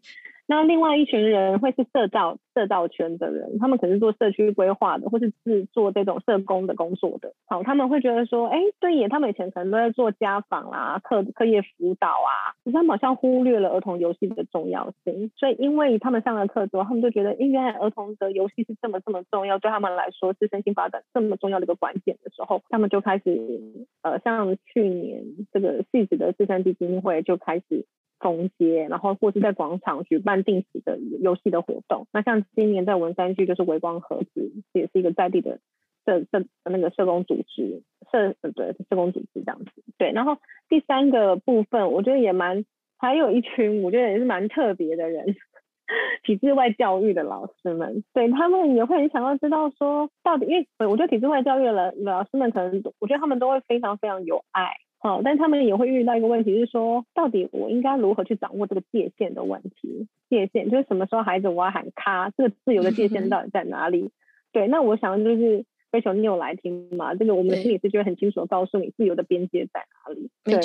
[0.48, 7.32] 那另外一群人会是社造社造圈的人，他们可能是做社区规划的，或是自做这种社工的工作的。
[7.46, 15.30] 好，他们会觉得说，哎，对耶，他们以前可能都在做家访啦、课课业辅导啊，可是他们好像忽略了儿童游戏的重要性。
[15.36, 23.60] 所以，因为他们上了课之后，他们就觉得，哎，原来儿童的游戏是这么这么重要，对他们来说是身心发展这么重要的一个关键的时候，他们就开始，
[24.02, 27.84] 呃，像去年这个戏子的慈善基金会就开始。
[28.18, 32.06] 封街，然后或是在广场举办定时的游戏的活动。
[32.12, 35.60] 那像今年在文山区就是微光盒子，也是一个在地的
[36.04, 39.70] 社社那个社工组织，社对社工组织这样子。
[39.98, 40.38] 对，然后
[40.68, 42.64] 第三个部分，我觉得也蛮，
[42.98, 45.36] 还有一群我觉得也是蛮特别的人，
[46.24, 54.72] 体制外教育的老师们，对他们也会很想要知道说，到底因为我觉得体制外教育的老师们可能，我觉得他们都会非常非常有爱。
[55.06, 60.08] 哦，但他们也会遇到一个问题，是说到底我应该如何去掌握这个界限的问题？
[60.28, 64.10] 界限就是什么时候孩子我要喊卡，这个自由的界限到底在哪里？
[64.52, 67.14] 对，那我想就是 Rachel 你有来听嘛？
[67.14, 70.28] 这个我们的心理师就会很清楚的告诉你自由的边界在哪里。
[70.42, 70.58] 对，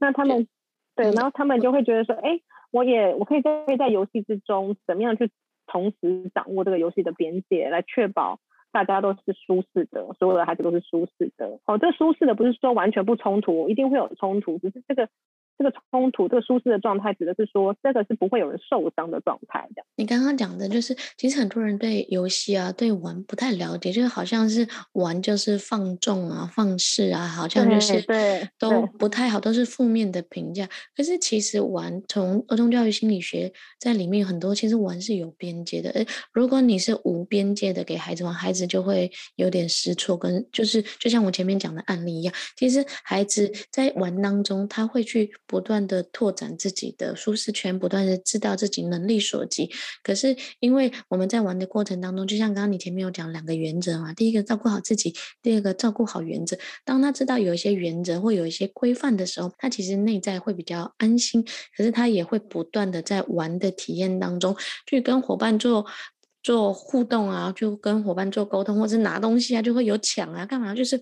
[0.00, 0.48] 那他们
[0.96, 2.40] 对，然后他们就会觉得说，哎，
[2.70, 5.30] 我也我可以在在游戏之中怎么样去
[5.66, 8.40] 同时掌握这个游戏的边界，来确保。
[8.72, 11.60] 大家都是舒适的，所有的孩子都是舒适的。
[11.66, 15.08] 哦，这舒适的不是说完全不冲突，一定会有冲突，只是这个。
[15.58, 19.82] 这个冲突，这个舒适的状态，指的是说，这个是不会有人受伤的状态的。
[19.94, 30.68] 你刚刚讲的就是，其实很多人对游戏啊、对玩不太了解，就是好像是玩就是放纵啊、放肆啊，好像就是对都不太好，都是负面的评价。
[30.96, 35.90] 可是其实玩，从儿童教育心理学在里面很多，其实玩是有边界的。
[35.90, 45.30] 诶，如果你是无边界的给孩子玩，孩子就会有点失措，跟就是就像我前面讲的案例一样，其实孩子在玩当中，他会去。
[45.52, 49.70] 不断的拓展自己的舒适圈，不断的知道自己能力所及。
[50.02, 56.56] 可是，因为我们在玩的过程当中，就像刚刚你前面有讲两个原则嘛，第一个照顾好自己，第二个照顾好原则。
[56.86, 61.44] 当他知道有一些原则或有一些规范的时候，他其实内在会比较安心。
[61.76, 65.84] 可是他也会不断的在玩的体验当中去跟伙伴做。
[66.42, 70.74] 做互动啊，就跟伙伴做沟通，或者拿东西啊，就会有抢啊，干嘛？
[70.74, 71.00] 就是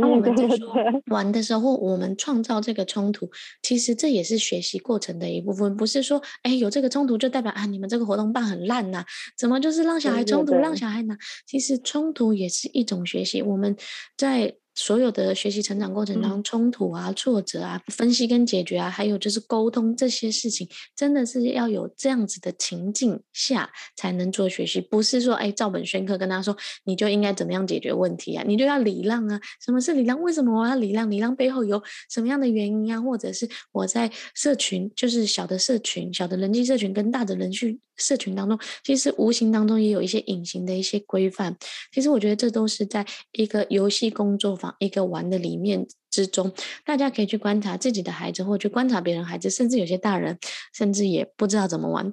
[0.00, 0.74] 当我们在说
[1.06, 3.30] 玩的时候，我们创造这个冲突，
[3.62, 5.76] 其实这也是学习过程的一部分。
[5.76, 9.04] 不是说，哎，有这个冲突就代表啊，你们这个活动办很烂呐？
[9.38, 11.16] 怎么就是让小孩冲突，让小孩拿？
[11.46, 13.40] 其实冲突也是一种学习。
[13.40, 13.76] 我们
[14.16, 29.40] 在所有的学习成长过程当中，冲突啊、挫折啊、分析跟解决啊，还有就是沟通这些事情，真的是要有这样子的情境下才能做学习，不是说哎照本宣科跟他说你就应该怎么样解决问题啊，你就要礼让啊。
[29.64, 30.20] 什么是礼让？
[30.20, 31.10] 为什么我要礼让？
[31.10, 33.00] 礼让背后有什么样的原因啊？
[33.00, 41.56] 或者是我在社群，就是小的社群、小的人际社群跟大的人际社群当中，其实无形当中也有一些隐形的一些规范。
[41.92, 46.52] 其实我觉得这都是在一个游戏工作坊、一个玩的里面之中，
[46.84, 50.38] 大家可以去观察自己的孩子，或去观察别人孩子，甚至有些大人
[50.74, 52.12] 甚至也不知道怎么玩。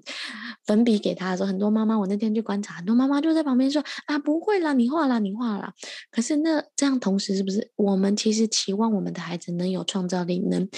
[0.66, 5.74] 粉笔给他的时候，很多妈妈，我那天去观察，很多妈妈就在旁边说：“啊，不会啦，你画啦，你画啦。”
[6.12, 10.70] 可是那这样同时是不是我们其实期望我们的孩子能有创造力，能？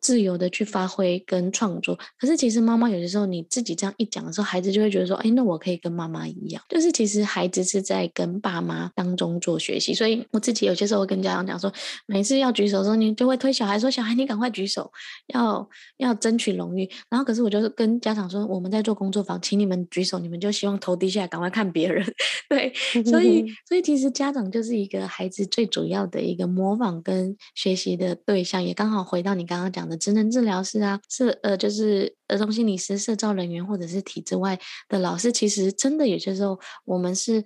[0.00, 11.72] 自由的去发挥跟创作，可是其实妈妈有的时候你自己这样一讲的时候，孩子就会觉得说，哎，那我可以跟妈妈一样，就是其实孩子是在跟爸妈当中做学习，所以我自己有些时候会跟家长讲说，
[12.06, 14.90] 每次要举手的时候，你就会推小孩说，小孩你赶快举手，
[15.28, 16.88] 要要争取荣誉。
[17.08, 22.04] 然后可是我就是跟家长说，我们在做工作坊，请你们举手，你们就希望头低下来赶快看别人，
[22.48, 22.72] 对，
[23.04, 29.96] 所以所以其实家长就是一个孩子最主要的一个模仿跟学习的对象，也刚好回到你刚刚讲的。
[29.96, 34.58] 职能治疗师啊，是呃，就是儿童心理师、社造人员，或者是体制外
[34.88, 37.42] 的老师，其实真的有些时候，我们是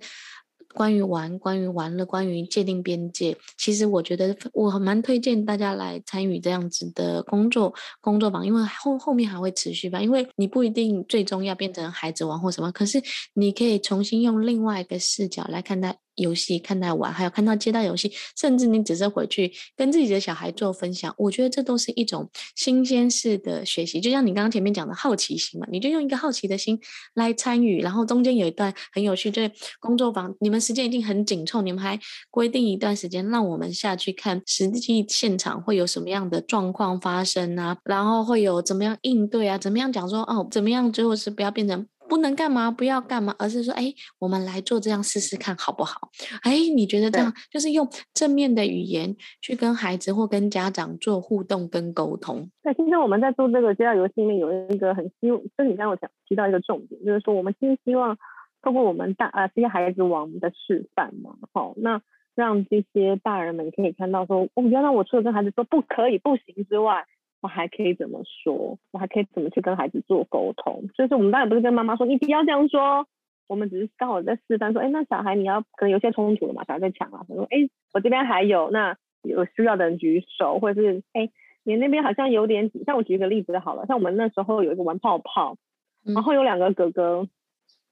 [0.75, 3.37] 关于玩、关于玩乐、关于界定边界。
[3.57, 10.01] 其实我觉得我蛮推荐大家来参与这样子的工作工作坊，因为后后面还会持续吧。
[10.01, 13.01] 因为你不一定最终要变成孩子王或什么，可是
[13.33, 16.02] 你可以重新用另外一个视角来看待。
[16.15, 23.99] 游戏看待玩，还有看到接待游戏，甚至你只是回去跟自己的小孩做分享，我觉得这都是一种新鲜式的学习。
[23.99, 26.79] 就像你刚刚前面讲的好奇心嘛，你就用一个好奇的心
[27.13, 31.99] 来参与，然后中间有一段很有趣，就是工作坊，你们时间一定很紧凑，你们还
[32.29, 41.87] 规定一段时间让我们下去看实际现场会有什么样的状况发生啊，然后会有怎么样应对啊，怎么样讲说哦，怎么样最后是不要变成。
[42.13, 46.11] 不能干嘛，不要干嘛，而是说，哎，我们来做这样试试看好不好？
[46.43, 52.47] 哎，你觉得这样就是用正面的语言去跟孩子或跟家长做互动跟沟通。
[52.61, 58.15] 对，其实我们在做这个街道游戏里面有一个很希望，就是你刚刚有讲提到一个重点，就是说我们其实希望
[58.61, 61.99] 通过我们大啊这些孩子王的示范嘛，好，那
[62.35, 67.07] 让这些大人们可以看到说，哦，原来我除了跟孩子说不可以、不行之外。
[67.43, 68.79] 我还可以怎么说？
[68.91, 70.87] 我还可以怎么去跟孩子做沟通？
[70.97, 73.05] 就是我们当然不是跟妈妈说，你不要这样说，
[73.47, 81.29] 我们只是刚好在示范说，哎，那小孩你要可能有些冲突了嘛，小孩在抢啊，他说，哎，我这边还有，那有需要的人举手，或者是，哎，
[81.65, 82.81] 你那边好像有点挤。
[82.85, 85.57] 像我举一个例子好了，像我们那时候有一个玩泡泡，
[86.05, 87.27] 然后有两个哥哥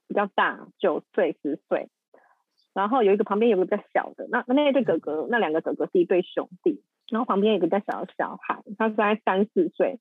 [0.07, 1.89] 比较大，九岁十岁，
[2.73, 6.81] 然后有一个旁边有一个比较小的，那那对哥哥，那两个哥哥是一对兄弟。
[7.11, 9.99] 然后旁边有个在小小孩，他大概三四岁，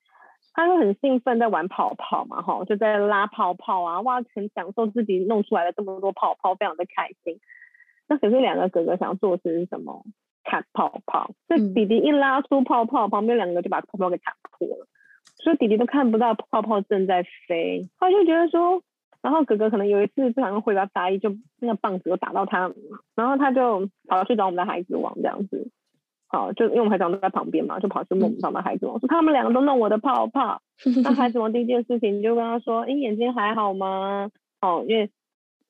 [0.55, 7.39] 他就很兴奋在玩泡泡嘛，哈，就在拉泡泡啊，哇，很享受自己弄出来的这么多泡泡，非常的开心。
[8.09, 10.05] 那可是两个哥哥想做的是什么？
[10.43, 11.31] 看泡泡。
[11.49, 14.87] 这弟弟一拉出泡泡，旁边两个就把泡泡给打破了，
[15.37, 17.89] 所以弟弟都看不到泡泡正在飞。
[17.99, 18.83] 他就觉得说，
[19.23, 22.73] 然后哥哥可能有一次不小心回到大意，就那个棒子又打到他，
[23.15, 25.71] 然后他就跑去找我们的孩子王这样子。
[26.33, 30.62] 好，就因为我们孩子都在旁边嘛，就跑去问我们他们孩子王说他们两个都弄我的泡泡。
[31.03, 34.31] 那孩子王第一件事情就跟他说：“你眼睛还好吗？
[34.61, 35.11] 哦，因为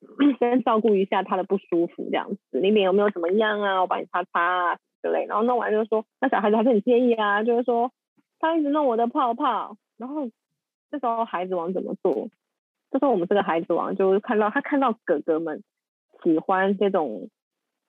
[0.39, 3.81] 先照顾一下他的不舒服这样子，你脸有没有怎么样啊？
[3.81, 7.91] 我帮你擦擦啊之类。”然后弄完就说：“那小孩子还是很介意啊，就是说
[8.39, 10.29] 他一直弄我的泡泡。”然后
[10.91, 12.29] 这时候孩子王怎么做？
[12.91, 15.63] 这时候我们这个孩子王就看到他看到哥哥们
[16.23, 17.31] 喜欢这种。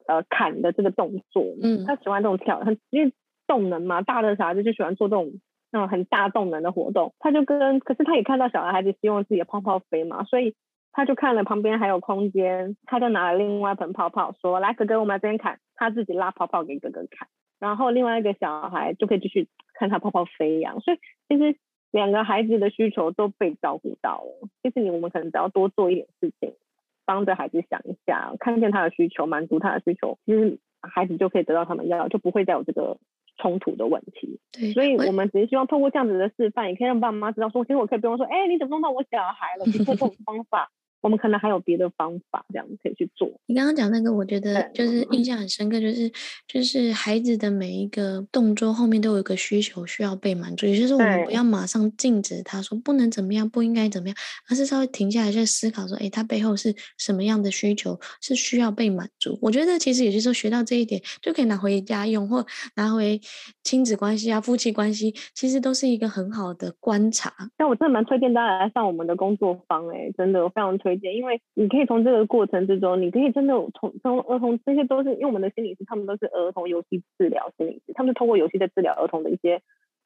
[0.08, 3.14] 呃，砍的这个动作，嗯，他喜欢这种跳，很因为
[3.48, 5.32] 动能嘛，大的小孩子就喜欢做这种
[5.72, 7.14] 那种很大动能的活动。
[7.20, 10.56] 他就跟，可是他也看到小孩子希望自己的泡泡飞嘛，所以
[10.92, 17.28] 他就看了旁边还有空间，他就拿了另外一盆泡泡，说：“来，哥哥，我们来这边砍。”他自己拉泡泡给哥哥看，
[17.60, 20.80] 然后另外一个小孩就可以继续看他泡泡飞扬。
[20.80, 21.58] 所以其实
[21.90, 24.48] 两个孩子的需求都被照顾到了。
[24.62, 26.54] 其实你我们可能只要多做一点事情。
[27.06, 32.98] 帮着孩子想一下，看见他的需求，满足他的需求，其实孩子就可以得到他们要，就不会再有这个
[33.38, 34.40] 冲突的问题。
[34.52, 39.66] 对，所以我们只是希望透过这样子的示范，也可以让爸爸妈妈知道说，其实我可以不用说，哎，你怎么弄到我小孩了？
[39.66, 40.72] 你通过方法
[41.02, 43.28] 我们可能还有别的方法，这样可以去做。
[43.48, 46.12] 你刚刚讲那个，我觉得就是印象很深刻，就是
[46.48, 54.16] 就是孩子的每一个动作后面都有一个需求需要被满足，也就是我们不要马上禁止他说不能怎么样，不应该怎么样，
[54.48, 59.40] 而是稍微停下来去思考说，哎，他背后是什么样的需求是需要被满足。
[59.42, 62.46] 我觉得其实有些时候学到这一点，就可以拿回家用，或
[62.76, 63.20] 拿回
[63.64, 67.34] 亲子关系啊、夫妻关系，其实都是一个很好的观察。
[67.58, 70.91] 但我真的蛮推荐大家来上我们的工作坊，哎，真的我非常推。
[70.96, 79.62] 因为你可以从这个过程之中，你可以真的从从儿童这些都是因为我们的心理师，他们都是儿童游戏治疗心理师，他们是通过游戏在治疗儿童的一些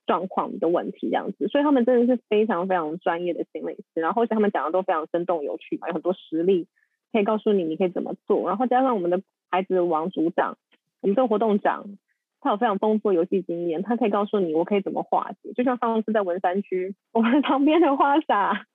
[0.06, 4.02] 状况的问题这样子，所以他们真的是非常非常专业的心理师。
[4.02, 6.68] 然后而且他们讲的都非常生动有趣嘛，有很多实例
[7.12, 8.48] 可以告诉你你可以怎么做。
[8.48, 10.58] 然后加上我们的孩子王组长，
[11.02, 11.98] 我们这个活动长，
[12.42, 15.54] 他有非常丰富的游戏经验，他可以告诉你我可以怎么化解。
[15.54, 18.68] 就像上次在文山区，我们旁边的花洒。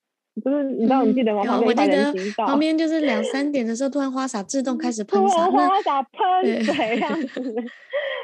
[0.45, 1.43] 就是你知道，你记得吗？
[1.45, 7.55] 旁边我记得旁边就是两三点的时候，突然花洒自动开始 喷洒，花洒喷水这样子。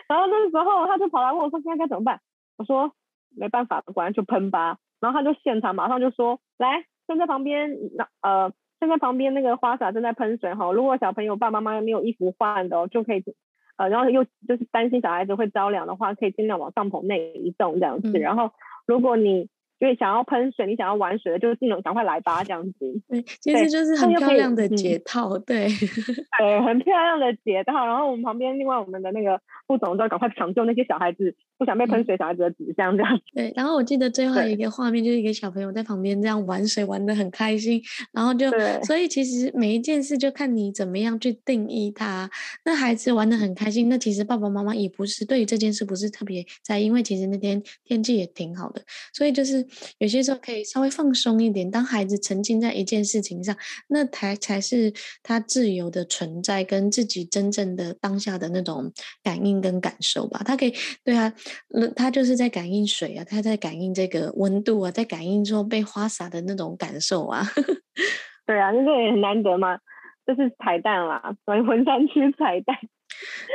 [0.09, 2.21] 然后那时候他就跑来问我说：“现在该怎么办？”
[2.59, 2.93] 我说
[3.37, 10.71] ：“没办法，果然就喷吧。”然后他就现场马上就说：“来，站在旁边，那呃，站在旁边那个花洒正在喷水哈。
[10.73, 13.25] 如果小朋友爸爸妈妈没有衣服换的，就可以
[13.77, 18.11] 呃，然后又就是担心小孩子会着凉的话，可以尽量往帐篷内移动这样子。
[18.17, 18.53] 嗯、然后
[18.87, 19.49] 如果你
[19.79, 23.03] 因为想要喷水，你想要玩水的，就是尽量赶快来吧，这样子。
[23.09, 25.69] 对，其实就是很漂亮的解套，对，
[26.39, 27.87] 对，很漂亮的解套。
[27.87, 33.23] 然后我们旁边另外我们的那个副总就要赶快抢救那些小孩子不想被喷水小孩子的纸箱这样子。
[33.35, 37.83] 对，然后我记得最后一个画面就是一个小朋友在旁边这样玩水玩得很开心，
[38.13, 38.51] 然后就，
[38.85, 42.31] 所以其实每一件事就看你怎么样去定义它。
[42.65, 48.83] 那孩子玩得很开心，那其实爸爸妈妈也不是对于这件事不是特别在意，因为其实那天天气也挺好的，
[49.13, 49.67] 所以就是。
[49.99, 53.57] 有些时候可以稍微放松一点，当孩子沉浸在一件事情上，
[53.89, 54.93] 那才才是
[55.23, 58.93] 他自由的存在，跟自己真正的当下的那种
[59.23, 60.43] 感应跟感受吧。
[60.45, 61.33] 他可以对啊，
[61.95, 67.43] 他就是在感应水啊，他在感应这个温度啊，在感应说被花洒的那种感受啊。
[68.47, 69.79] 对啊，那个也很难得嘛，
[70.25, 72.77] 这是彩蛋啦，所以文山区彩蛋。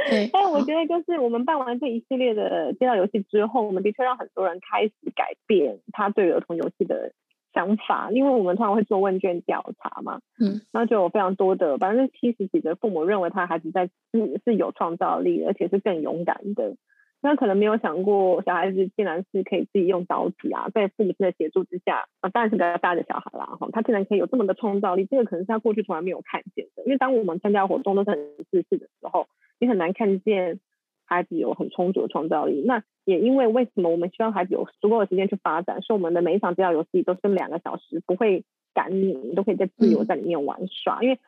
[0.09, 7.13] 对， 但我觉得就是我们办完这一系列的街道游戏之后，我们的确让很多人开始改变他对儿童游戏的
[7.53, 16.75] 想法，因为我们通常会做问卷调查嘛，嗯，然后就有非常多的百分之七十几的父母认为他孩子在是是有创造力，而且是更勇敢的。
[17.21, 28.19] 那可能没有想过小孩子竟然是可以自己用刀子啊，在父母亲的协助之下啊，当然是比较大的小孩啦哈，他竟然可以有这么的创造力，这个可能是他过去从来没有看见的，因为当我们参加活动都是很
[28.49, 29.27] 自私的时候。
[29.63, 30.59] 你很难看见
[31.05, 32.63] 孩子有很充足的创造力。
[32.65, 38.43] 那也因为为什么我们希望孩子有足够的时间去发展，所以我们的每一场街道游戏都是两个小时，不会
[38.73, 40.97] 赶你，你都可以在自由在里面玩耍。
[41.01, 41.19] 嗯、因为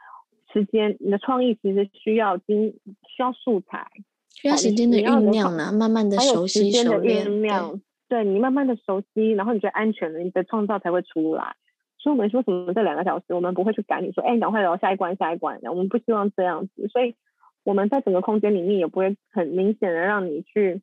[0.51, 2.71] 时间，你的创意其实需要经
[3.05, 3.87] 需要素材，
[4.43, 7.25] 需要时间的酝酿呢，慢慢的熟悉熟练。
[8.07, 11.55] 对，你慢慢的熟悉，然后你觉得安全了，你的创造才会出来。
[11.97, 17.15] 所以我们说什么这两个小时，我们不会去赶你说，哎，赶快聊下一关下一关，我们不希望这样子，所以。
[17.65, 20.81] 我们在整个空间里面也不会很明显的让你去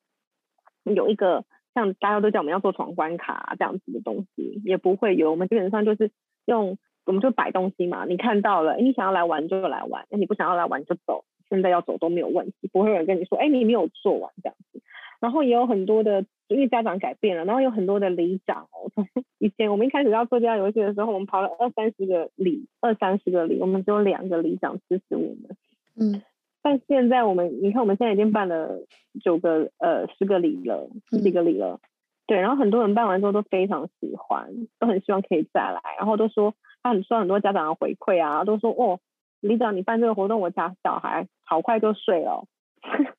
[0.84, 1.44] 有一个
[1.74, 5.30] 像大家都叫我们要做闯关卡这样子的东西，也不会有。
[5.30, 6.10] 我们基本上就是
[6.46, 14.80] 用，我们就摆东西嘛，你看到了，你想要来玩就来玩，那你不想要来玩就走，现在要走都没有问题，不会有人跟你说，哎，你没有做完这样子。
[15.20, 19.06] 然后也有很多的，因为家长改变了，然后有很多的里长哦，从
[19.38, 25.56] 以前我们一开始要做这样游戏的时候，我们跑了二三十个里，二三十个里，我们只有两个里长支持我们，
[26.00, 26.22] 嗯。
[26.62, 28.80] 但现在我们，你看我们现在已经办了
[29.22, 31.80] 九个呃十个里了，十几个里了，
[32.26, 39.00] 对，然后很多人办完之后都非常喜欢，都很希望可以再来，然后都说他很收很多家长的回馈啊，都说哦，
[39.40, 42.46] 里长你办这个活动，我家小孩好快就睡了，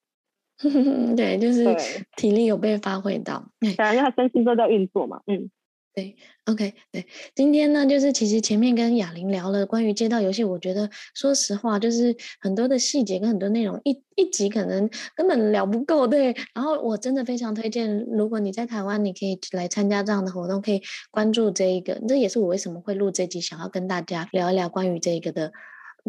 [1.18, 1.76] 对，就是
[2.16, 5.50] 体力有被发挥到，对，因为他身心都在运作嘛，嗯。
[5.94, 6.16] 对
[6.46, 7.06] ，OK，对，
[7.36, 16.34] 今天呢，就是其实前面跟雅玲聊了关于街道游戏，我觉得说实话，就是很多的细节跟很多内容一一集可能根本聊不够，对。
[16.56, 25.52] 然后我真的非常推荐，如果你在台湾，你可以来参加这样的活动，可以关注这一个，这也是我为什么会录这集，想要跟大家聊一聊关于这个的。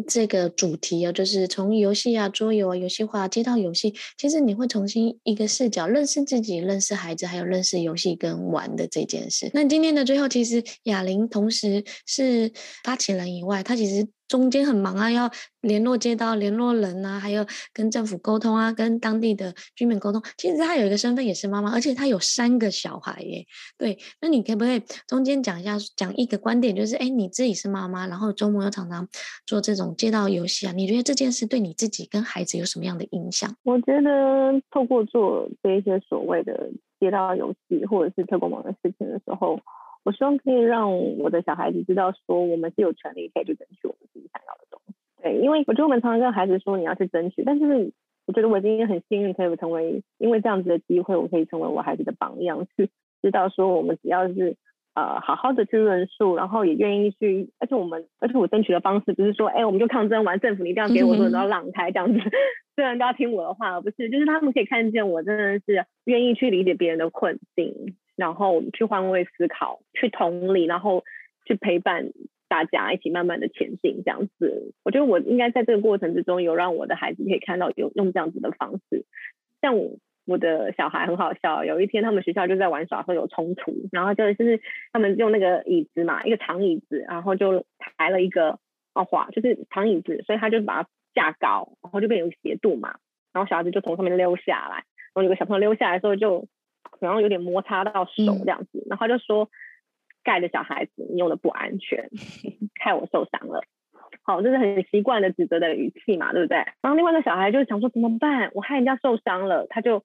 [0.07, 9.51] 这个主题啊，就是从游戏啊、桌游啊、游戏化、接到游戏，其实你会重新一个视角认识自己、认识孩子，还有认识游戏跟玩的这件事。
[9.53, 12.51] 那今天的最后，其实哑铃同时是
[12.83, 15.29] 发起人以外，它其实中间很忙啊，要
[15.61, 20.21] 联络街道、联络人啊，还有跟政府沟通啊，跟当地的居民沟通。
[20.37, 23.45] 其实他有一个身份也是妈妈，而且他有三个小孩耶。
[23.77, 29.07] 对，那你可不可以中间讲一下，讲一个观点，就是哎，你自己是妈妈，然后周末又常常
[29.45, 33.55] 做这种街道游戏啊，你觉得这件事对你自己跟孩子有什么样的影响？
[33.63, 39.59] 我觉得透过做这一些所谓的街道游戏或者是特工忙的事情的时候。
[40.03, 44.93] 我希望可以让我的小孩子知道，说我们是有权利可以去争取我们自己想要的东西。
[45.21, 47.93] 对，因为我觉得我们常常跟孩子说你要去争取，但是
[48.25, 52.89] 我觉得我今天很幸运，可以成为因为这样子的机会，我可以成为我孩子的榜样，去
[53.21, 54.57] 知道说我们只要是
[54.93, 62.19] 呃好好的去论述，然后也愿意去，而且我们而且我争取的方式不是说，哎，我们就抗争完，政府你这样给我，所有人都要让开这样子，
[62.75, 67.95] 所有人都要听我的话，而不是就是他们可以看见我真的是愿意去理解别人的困境。
[68.15, 71.03] 然后去换位思考，去同理，然后
[71.45, 72.11] 去陪伴
[72.47, 74.73] 大家一起慢慢的前进，这样子。
[74.83, 79.05] 我觉得我应该在这个过程之中，有让我的孩子可以看到有用这样子的方式。
[79.61, 84.61] 像我我的小孩很好笑，有一天他们学校就在玩耍的时候有冲突，然后就是
[84.91, 87.65] 他们用那个椅子嘛，一个长椅子，然后就
[87.97, 88.59] 抬了一个
[88.93, 92.95] 哦滑，就是长椅子，所以他就把它架高，然后就变有斜度嘛，
[93.33, 96.47] 然后小孩子就从上面溜下来，然后有个小朋友溜下来的时候就。
[96.99, 99.49] 然后有点摩擦到手这样子，嗯、然后他就说
[100.23, 102.09] 盖的小孩子你用的不安全，
[102.79, 103.61] 害我受伤了。
[104.21, 106.57] 好，这是很习惯的指责的语气嘛，对不对？
[106.81, 108.51] 然后另外一个小孩就想说怎么办？
[108.53, 110.03] 我害人家受伤了，他就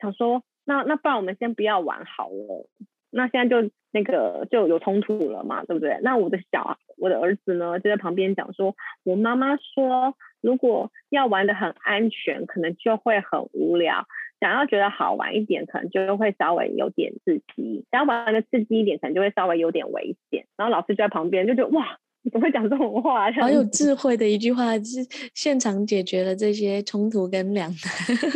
[0.00, 2.68] 想说那那不然我们先不要玩好了。
[3.10, 5.98] 那现在就那个就有冲突了嘛，对不对？
[6.02, 14.06] 那我的小我的儿子呢就在旁边讲说，我妈妈说如果要玩的很安全，可能就会很无聊。
[14.40, 20.46] 想要觉得好玩一点，可能就会稍微有点刺激；想要玩的刺激一点，可能就会稍微有点危险。
[20.56, 23.30] 然后老师就在旁边就觉得哇，你怎么会讲这种话？
[23.32, 25.00] 好有智慧的一句话，就是
[25.34, 27.78] 现场解决了这些冲突跟两难。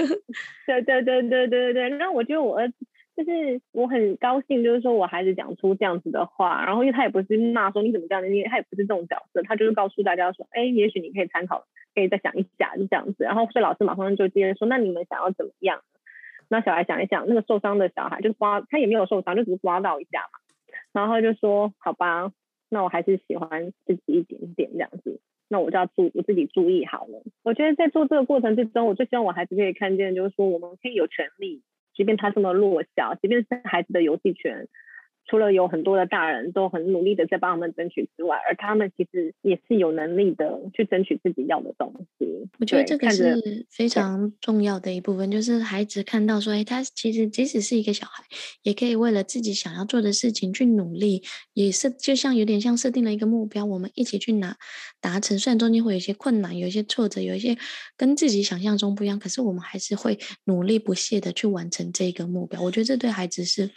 [0.67, 1.91] 对对对对对对对。
[1.99, 2.75] 那我觉得我儿子
[3.15, 13.25] 就是我很高兴，就是说我孩子讲出这样子的话，然后因为他也不是骂说你怎么这样，因为他也不是这种角色，他就是告诉大家说，哎，也许你可以参考，可以再想一下，就这样子。
[13.25, 15.81] 然后所以老师马上就接着说，那你们想要怎么样？
[16.49, 20.39] 那小孩想一想，那个受伤的小孩就是刮，他也没有受伤，就只是刮到一下嘛。
[20.93, 22.31] 然后就说：“好吧，
[22.69, 25.21] 那我还是喜欢自己一点点这样子。
[25.49, 27.23] 那我就要注我自己注意好了。
[27.43, 31.63] 我觉得在做这个过程之中，我最希望我孩子可以看见，就是说我们可以有权利，
[31.95, 34.69] 即便他这么弱小，即便是孩子的游戏权。”
[35.27, 42.27] 除了有很多的大人都很努力的在帮他们争取之外，而他们其实也是有能力的去争取自己要的东西。
[42.59, 48.25] 我觉得这个是非常重要的一部分，就是孩子看到说，哎，他其实即使是一个小孩，
[48.63, 51.23] 也可以为了自己想要做的事情去努力，
[51.55, 54.57] 也是就像有点像设定了一个目标，我们一起去拿
[55.01, 55.39] 达成。
[55.39, 57.57] 虽然中间会有一些困难，有一些挫折，有一些
[57.97, 62.61] 跟自己想象中不一样，可是我们还是会努力不懈的去完成这个目标。
[62.61, 63.71] 我觉得这对孩子是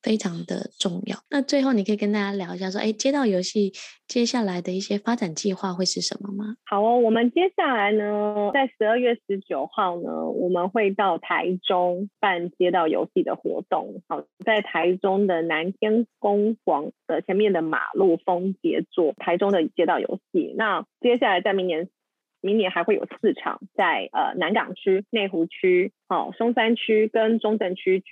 [0.00, 0.91] 非常的重要。
[0.92, 1.16] 重要。
[1.30, 3.72] 那最后，你可以跟大家聊一下，说，哎，街道游戏
[4.06, 6.56] 接下来的一些发展计划会是什么吗？
[6.64, 14.02] 好哦，我们接下来呢，在十二月十九号呢，我们会到台中办街道游戏的活动。
[14.08, 20.54] 好，在台中的南天公广的前面的马路风节做台中的街道游戏。
[20.56, 21.88] 那接下来在明年，
[22.40, 28.02] 明年还会有四场在呃南港区、内湖区、好松山区跟中正区。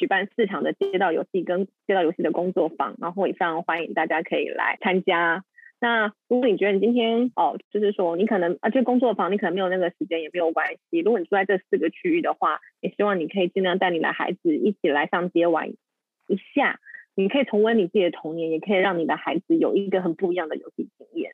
[0.00, 5.44] 举办四场的街道游戏跟街道游戏的工作坊，然后也非常欢迎大家可以来参加。
[5.78, 11.00] 那如果你觉得你今天哦，就是说你可能啊，这工作坊你可能没有那个时间也没有关系。
[11.00, 16.80] 如果你住在这四个区域的话，也希望你可以尽量带你的孩子一起来上街玩一下。
[17.14, 21.32] 你可以重温你自己的童年，也可以让你的孩子有一个很不一样的游戏经验。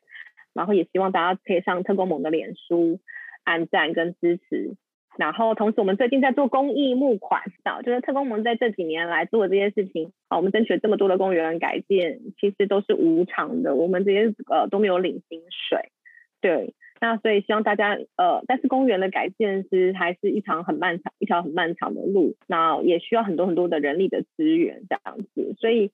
[0.53, 2.99] 然后也希望大家可以上特工盟的脸书
[3.45, 4.75] 按赞跟支持。
[5.17, 15.89] 然后，同时我们最近在做公益募款，啊，就是特工盟在这几年来做的这些事情，啊，我们争取了这么多的公园改建，其实都是无偿的，我们这些呃都没有领薪水，
[16.39, 25.91] 对，那所以希望大家呃，但是公园的改建是还是一场很漫长，一条很漫长的路，那也需要很多很多的人力的资源这样子，所以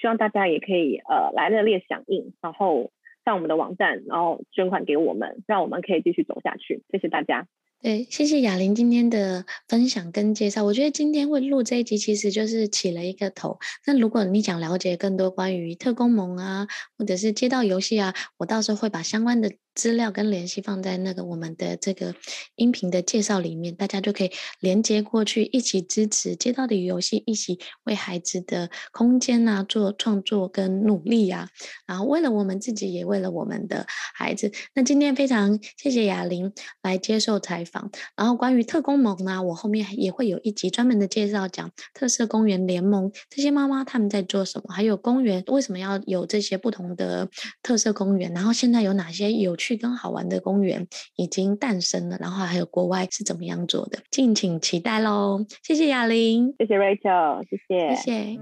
[0.00, 2.90] 希望大家也可以呃来热烈响应，然后
[3.24, 7.46] 上我们的网站，然后捐款给我们，让我们可以继续走下去，谢谢大家。
[7.82, 10.64] 对，谢谢雅琳今天的分享跟介绍。
[10.64, 13.58] 我觉得今天会录这一集，其实就是起了一个头。
[13.86, 16.66] 那如果你想了解更多关于特工盟啊，
[16.98, 22.14] 或者是街道游戏啊，我到时候会把相关的资料跟联系放在那个我们的这个
[22.54, 31.50] 音频的介绍里面，大家就可以连接过去，一起支持街道的游戏，一起为孩子的空间啊做创作跟努力啊。
[31.86, 34.50] 然后为了我们自己，也为了我们的孩子。
[34.74, 37.90] 那今天非常谢谢雅玲来接受采访。
[38.16, 47.28] 然后关于特工盟呢，我后面也会有一集专门的介绍，讲特色公园联盟这些妈妈他们在做什么，还有公园为什么要有这些不同的
[47.62, 49.65] 特色公园，然后现在有哪些有趣。
[49.66, 50.86] 去更好玩的公园
[51.16, 55.44] 已经诞生了，然后还有国外是怎么样做的，敬请期待喽！
[55.64, 58.38] 谢谢雅玲，谢谢 Rachel，谢谢，谢谢。